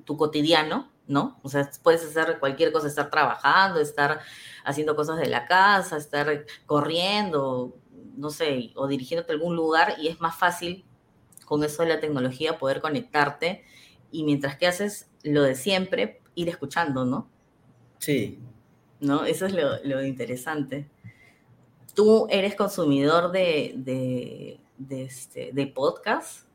[0.05, 1.39] tu cotidiano, ¿no?
[1.43, 4.21] O sea, puedes hacer cualquier cosa, estar trabajando, estar
[4.65, 7.77] haciendo cosas de la casa, estar corriendo,
[8.17, 10.85] no sé, o dirigiéndote a algún lugar y es más fácil
[11.45, 13.65] con eso de la tecnología poder conectarte
[14.15, 17.29] y mientras que haces lo de siempre, ir escuchando, ¿no?
[17.99, 18.39] Sí.
[19.01, 19.25] ¿No?
[19.25, 20.89] Eso es lo, interesante.
[21.95, 26.47] ¿Tú eres consumidor de, de, de, este, de podcast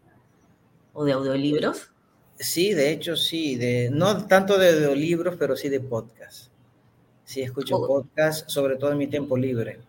[0.94, 1.92] o de audiolibros?
[2.38, 6.52] Sí, de hecho sí, de, no tanto de audiolibros, pero sí de podcast.
[7.26, 9.82] Sí, escucho podcast, sobre todo en mi tiempo libre.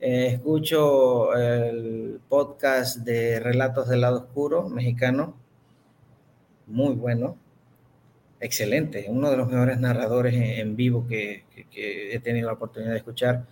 [0.00, 5.36] Eh, escucho el podcast de Relatos del Lado Oscuro mexicano,
[6.70, 7.36] muy bueno,
[8.40, 13.46] excelente, uno de los mejores narradores en, vivo que, he tenido la oportunidad de escuchar,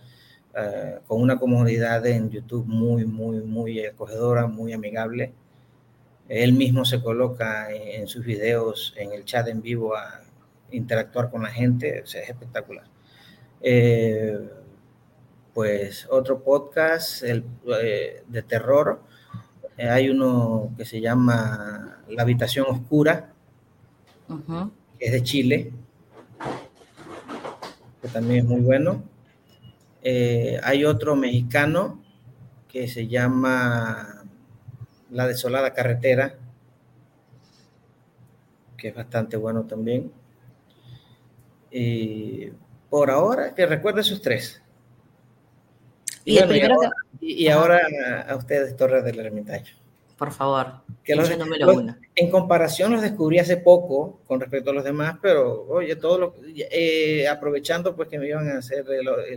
[0.55, 5.33] eh, con una comunidad en YouTube muy, muy, muy acogedora, muy amigable.
[6.27, 10.21] Él mismo se coloca en, sus videos, en el chat en vivo, a
[10.71, 12.85] interactuar con la gente, o es espectacular.
[13.61, 14.39] Eh,
[15.53, 17.43] pues otro podcast el,
[17.81, 19.01] eh, de terror.
[19.79, 23.31] Eh, hay uno que se llama La Habitación Oscura,
[24.27, 25.71] que es de Chile,
[28.01, 29.01] que también es muy bueno.
[30.01, 32.03] Eh, hay otro mexicano
[32.67, 34.25] que se llama
[35.11, 36.35] La Desolada Carretera,
[38.75, 40.11] que es bastante bueno también.
[41.71, 42.49] Y
[42.89, 44.61] por ahora, que recuerde esos tres.
[47.21, 47.81] Y, ahora,
[48.27, 49.73] a ustedes, Torres del Ermitaño.
[50.17, 51.31] Por favor, que los,
[52.15, 56.35] En comparación los descubrí hace poco con respecto a los demás, pero oye, todo lo,
[56.55, 58.85] eh, aprovechando pues que me iban a hacer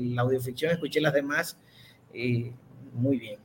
[0.01, 1.57] la audioficción, escuché las demás
[2.13, 2.51] y
[2.93, 3.39] muy bien.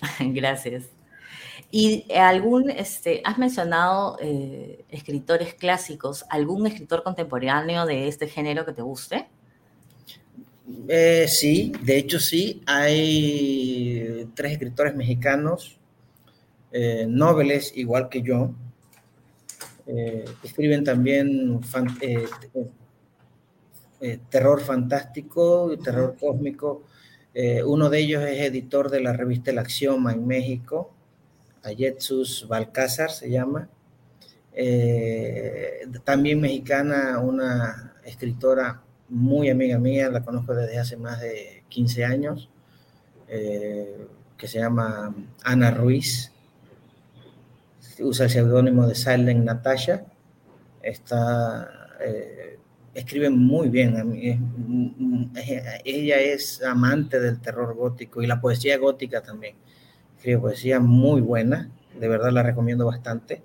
[0.34, 0.90] Gracias.
[1.70, 8.72] ¿Y algún, este, has mencionado eh, escritores clásicos, algún escritor contemporáneo de este género que
[8.72, 9.28] te guste?
[10.88, 15.78] Eh, sí, de hecho sí, hay tres escritores mexicanos,
[16.70, 18.54] eh, nobles igual que yo,
[19.86, 21.60] eh, escriben también
[24.30, 26.84] terror fantástico y terror cósmico.
[27.64, 30.92] uno de ellos es editor de la revista El Axioma en México,
[31.64, 33.68] Ayetsus Balcázar se llama.
[36.04, 42.48] también mexicana, una escritora muy amiga mía, la conozco desde hace más de 15 años,
[43.28, 46.32] eh, que se llama Ana Ruiz,
[48.00, 50.04] usa el seudónimo de Silent Natasha,
[50.82, 52.58] está, eh,
[52.94, 53.96] escribe muy bien,
[55.84, 59.56] ella es amante del terror gótico y la poesía gótica también,
[60.16, 63.42] escribe poesía muy buena, de verdad la recomiendo bastante.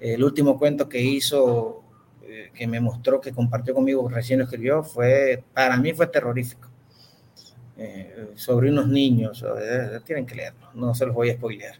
[0.00, 1.79] El último cuento que hizo
[2.52, 6.68] que me mostró, que compartió conmigo, recién lo escribió, fue, para mí fue terrorífico.
[7.76, 11.76] Eh, sobre unos niños, eh, tienen que leerlo, no se los voy a spoilear.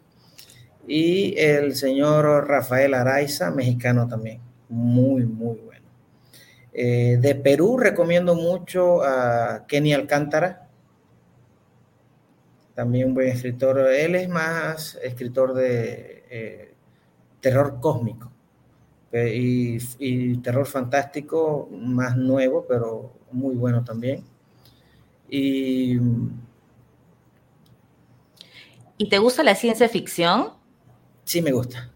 [0.87, 5.87] Y el señor Rafael Araiza, mexicano también, muy, muy bueno.
[6.73, 10.69] Eh, de Perú recomiendo mucho a Kenny Alcántara,
[12.75, 13.79] también un buen escritor.
[13.81, 16.73] Él es más escritor de
[17.41, 18.31] terror cósmico
[19.13, 24.25] y, terror fantástico más nuevo, pero muy bueno también.
[25.29, 25.99] Y,
[28.97, 30.53] ¿Y te gusta la ciencia ficción?
[31.25, 31.91] Sí, me gusta.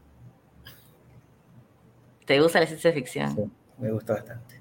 [2.25, 3.35] ¿Te gusta la ciencia ficción?
[3.37, 3.43] Sí,
[3.79, 4.61] me gusta bastante.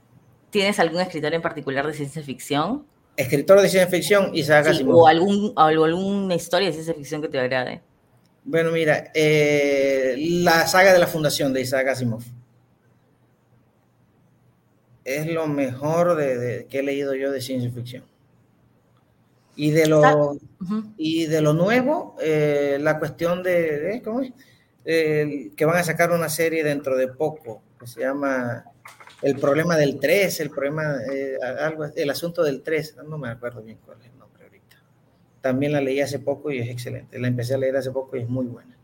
[0.49, 2.86] ¿Tienes algún escritor en particular de ciencia ficción?
[3.16, 4.97] Escritor de ciencia ficción, Isaac Asimov.
[4.97, 7.82] O algún, alguna historia de ciencia ficción que te agrade.
[8.43, 12.24] Bueno, mira, eh, la saga de la fundación de Isaac Asimov
[15.06, 18.04] es lo mejor de, que he leído yo de ciencia ficción.
[19.56, 20.38] Y de lo,
[20.97, 24.34] y de lo nuevo, eh, la cuestión de, ¿cómo es?
[24.84, 28.66] que van a sacar una serie dentro de poco, que se llama
[29.22, 33.62] El problema del 3, el problema, eh, algo, el asunto del 3, no me acuerdo
[33.62, 34.78] bien cuál es el nombre ahorita.
[35.39, 37.18] También la leí hace poco y es excelente.
[37.20, 38.76] La empecé a leer hace poco y es muy buena.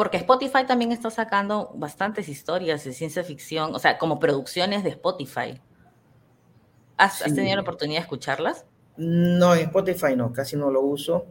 [0.00, 4.88] Porque Spotify también está sacando bastantes historias de ciencia ficción, o sea, como producciones de
[4.88, 5.60] Spotify.
[6.96, 8.64] ¿Has, tenido la oportunidad de escucharlas?
[8.96, 11.26] No, en Spotify no, casi no lo uso,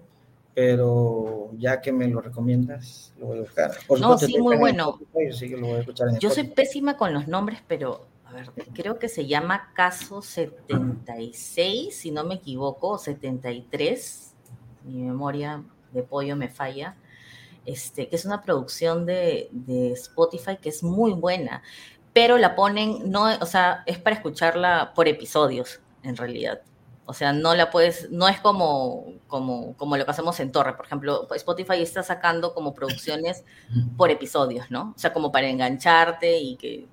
[0.54, 3.72] pero ya que me lo recomiendas, lo voy a buscar.
[4.00, 5.00] no, sí, muy bueno.
[6.20, 11.96] Yo soy pésima con los nombres, pero a ver, creo que se llama Caso 76,
[11.96, 14.36] si no me equivoco, 73.
[14.84, 16.96] Mi memoria de pollo me falla.
[17.66, 21.62] Este, que es una producción de, de Spotify que es muy buena,
[22.14, 26.62] pero la ponen, no, o sea, es para escucharla por episodios, en realidad.
[27.06, 30.76] O sea, no la puedes, no es como, como, como lo que hacemos en Torre,
[30.76, 33.44] por ejemplo, Spotify está sacando como producciones
[33.98, 34.94] por episodios, ¿no?
[34.96, 36.88] O sea, como para engancharte y que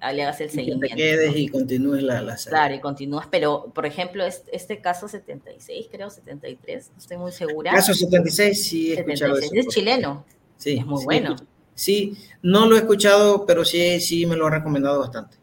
[0.00, 0.82] le hagas el seguimiento.
[0.82, 2.50] Que te quedes y continúes la, la serie.
[2.50, 7.32] Claro, y continúas, pero por ejemplo, este, este, caso 76, creo 73, no estoy muy
[7.32, 7.72] segura.
[7.72, 10.24] Caso 76, sí, he 76, escuchado Es chileno.
[10.56, 10.78] Sí.
[10.78, 11.36] Es muy bueno.
[11.74, 15.36] Sí, no lo he escuchado, pero sí, sí me lo ha recomendado bastante.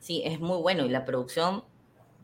[0.00, 1.62] Sí, es muy bueno y la producción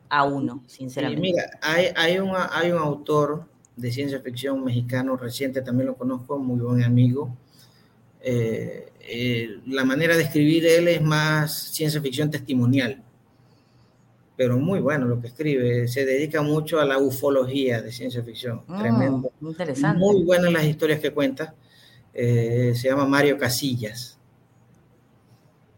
[0.08, 1.20] a uno, sinceramente.
[1.20, 2.18] mira, hay, hay,
[2.50, 7.36] hay un autor de ciencia ficción mexicano reciente, también lo conozco, muy buen amigo.
[8.20, 13.03] Eh, eh, la manera de escribir él es más ciencia ficción testimonial,
[14.36, 15.88] pero muy bueno lo que escribe.
[15.88, 18.62] Se dedica mucho a la ufología de ciencia ficción.
[18.66, 19.32] Mm, Tremendo.
[19.40, 19.98] Interesante.
[19.98, 21.55] Muy buenas las historias que cuenta.
[22.14, 24.18] Eh, se llama Mario Casillas.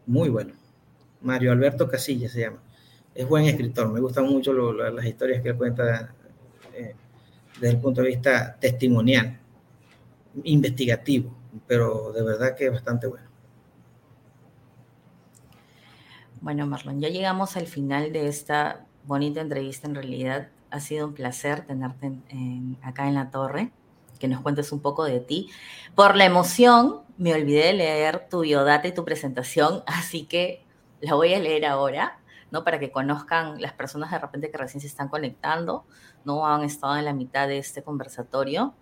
[0.05, 0.53] Muy bueno.
[1.21, 2.61] Mario Alberto Casillas se llama
[3.15, 6.13] es buen escritor, me gustan mucho las historias que él cuenta
[6.73, 6.93] eh,
[7.53, 9.39] desde el punto de vista testimonial,
[10.43, 11.33] investigativo,
[11.67, 13.25] pero de verdad que es bastante bueno.
[16.41, 19.87] Bueno, Marlon, ya llegamos al final de esta bonita entrevista.
[19.87, 22.11] En realidad ha sido un placer tenerte
[22.83, 23.71] acá en la torre,
[24.19, 25.49] que nos cuentes un poco de ti.
[25.95, 30.65] Por la emoción, me olvidé de leer tu biodata y tu presentación, así que
[31.01, 32.19] la voy a leer ahora
[32.63, 35.85] para que conozcan las personas de repente que recién se están conectando,
[36.23, 38.73] no han estado en la mitad de este conversatorio.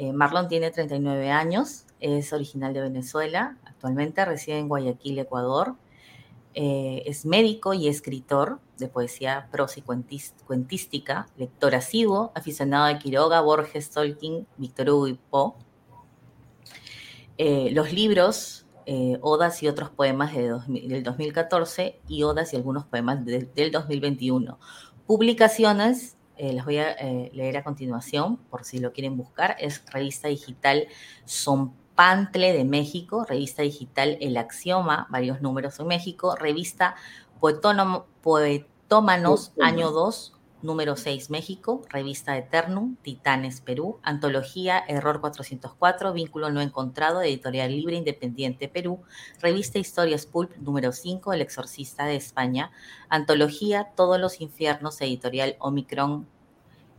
[0.00, 5.74] Eh, Marlon tiene 39 años, es original de Venezuela, actualmente reside en Guayaquil, Ecuador.
[6.54, 13.40] Eh, es médico y escritor de poesía prosa y cuentística, lector asiduo, aficionado a Quiroga,
[13.40, 15.54] Borges, Tolkien, Victor Hugo y Poe.
[17.36, 18.66] Eh, los libros
[19.20, 24.58] odas y otros poemas de del 2014 y Odas y algunos poemas del 2021.
[25.06, 29.84] Publicaciones, eh, les voy a eh, leer a continuación por si lo quieren buscar, es
[29.90, 30.86] revista digital
[31.94, 36.94] Pantle de México, revista digital El Axioma, varios números en México, revista
[37.40, 46.60] Poetómanos, año 2, número 6 México, revista Eternum, Titanes Perú, antología Error 404, vínculo no
[46.60, 49.02] encontrado, editorial libre independiente Perú,
[49.40, 52.70] revista Historias Pulp número 5, El exorcista de España,
[53.08, 56.26] antología Todos los infiernos, editorial Omicron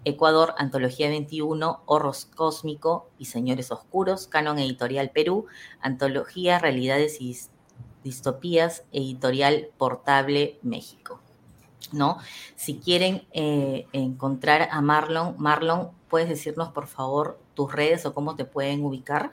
[0.06, 5.48] Ecuador, Antología 21, Horros Cósmico y Señores Oscuros, Canon Editorial Perú,
[5.82, 7.38] Antología Realidades y
[8.04, 11.20] Distopías, Editorial Portable México.
[11.92, 12.20] ¿No?
[12.56, 18.36] Si quieren eh, encontrar a Marlon, Marlon, ¿puedes decirnos por favor tus redes o cómo
[18.36, 19.32] te pueden ubicar?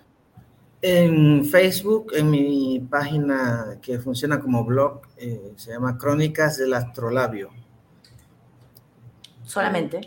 [0.83, 7.51] En Facebook, en mi página que funciona como blog, eh, se llama Crónicas del Astrolabio.
[9.45, 10.01] Solamente.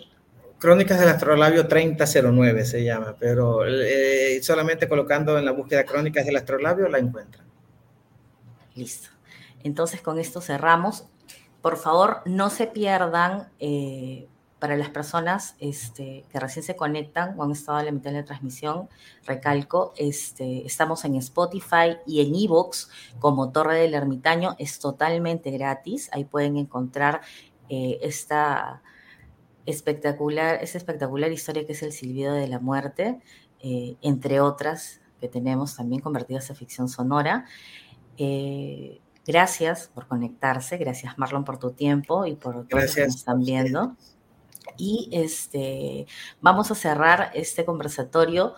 [0.60, 6.36] Crónicas del Astrolabio 3009 se llama, pero eh, solamente colocando en la búsqueda Crónicas del
[6.36, 7.46] Astrolabio la encuentran.
[8.76, 9.10] Listo.
[9.64, 11.06] Entonces con esto cerramos
[11.62, 14.28] por favor, no se pierdan eh,
[14.60, 18.18] para las personas este, que recién se conectan o han estado a la mitad de
[18.18, 18.90] la transmisión,
[19.26, 22.90] recalco, este, estamos en Spotify y en Evox
[23.20, 27.22] como Torre del Ermitaño, es totalmente gratis, ahí pueden encontrar
[27.70, 28.82] eh, esta
[29.66, 33.20] espectacular, espectacular historia que es el silbido de la muerte,
[33.62, 37.46] eh, entre otras que tenemos también convertidas a ficción sonora.
[39.30, 43.42] Gracias por conectarse, gracias Marlon por tu tiempo y por todo lo que nos están
[43.42, 43.96] viendo.
[44.76, 46.08] Y este,
[46.42, 48.56] vamos a cerrar este conversatorio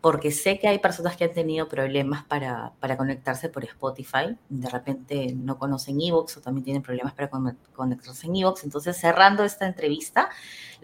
[0.00, 4.70] porque sé que hay personas que han tenido problemas para, para conectarse por Spotify, de
[4.70, 7.28] repente no conocen Evox o también tienen problemas para
[7.74, 8.64] conectarse en Evox.
[8.64, 10.30] Entonces, cerrando esta entrevista,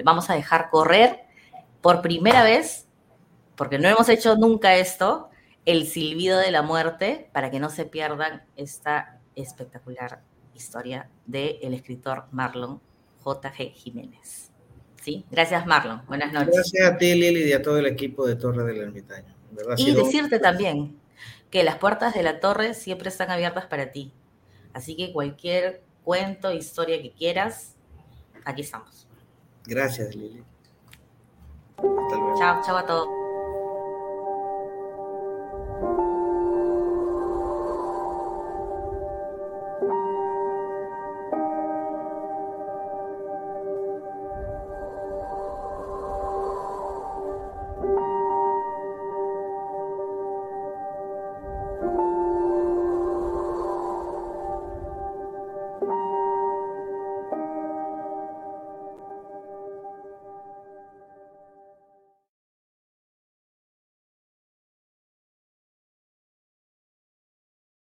[0.04, 1.20] vamos a dejar correr
[1.80, 2.88] por primera vez,
[3.56, 5.30] porque no hemos hecho nunca esto,
[5.66, 10.22] el silbido de la muerte para que no se pierdan esta espectacular
[10.54, 12.80] historia del el escritor Marlon
[13.22, 13.72] J.G.
[13.72, 14.50] Jiménez.
[15.02, 15.24] ¿Sí?
[15.30, 16.02] Gracias, Marlon.
[16.06, 16.54] Buenas noches.
[16.54, 19.34] Gracias a ti, Lili, y a todo el equipo de Torre del Ermitaño.
[19.76, 20.98] y decirte también
[21.50, 24.12] que las puertas de la torre siempre están abiertas para ti.
[24.72, 27.76] Así que cualquier cuento, historia que quieras,
[28.44, 29.06] aquí estamos.
[29.64, 30.42] Gracias, Lili.
[32.38, 33.23] Chao, chao a todos.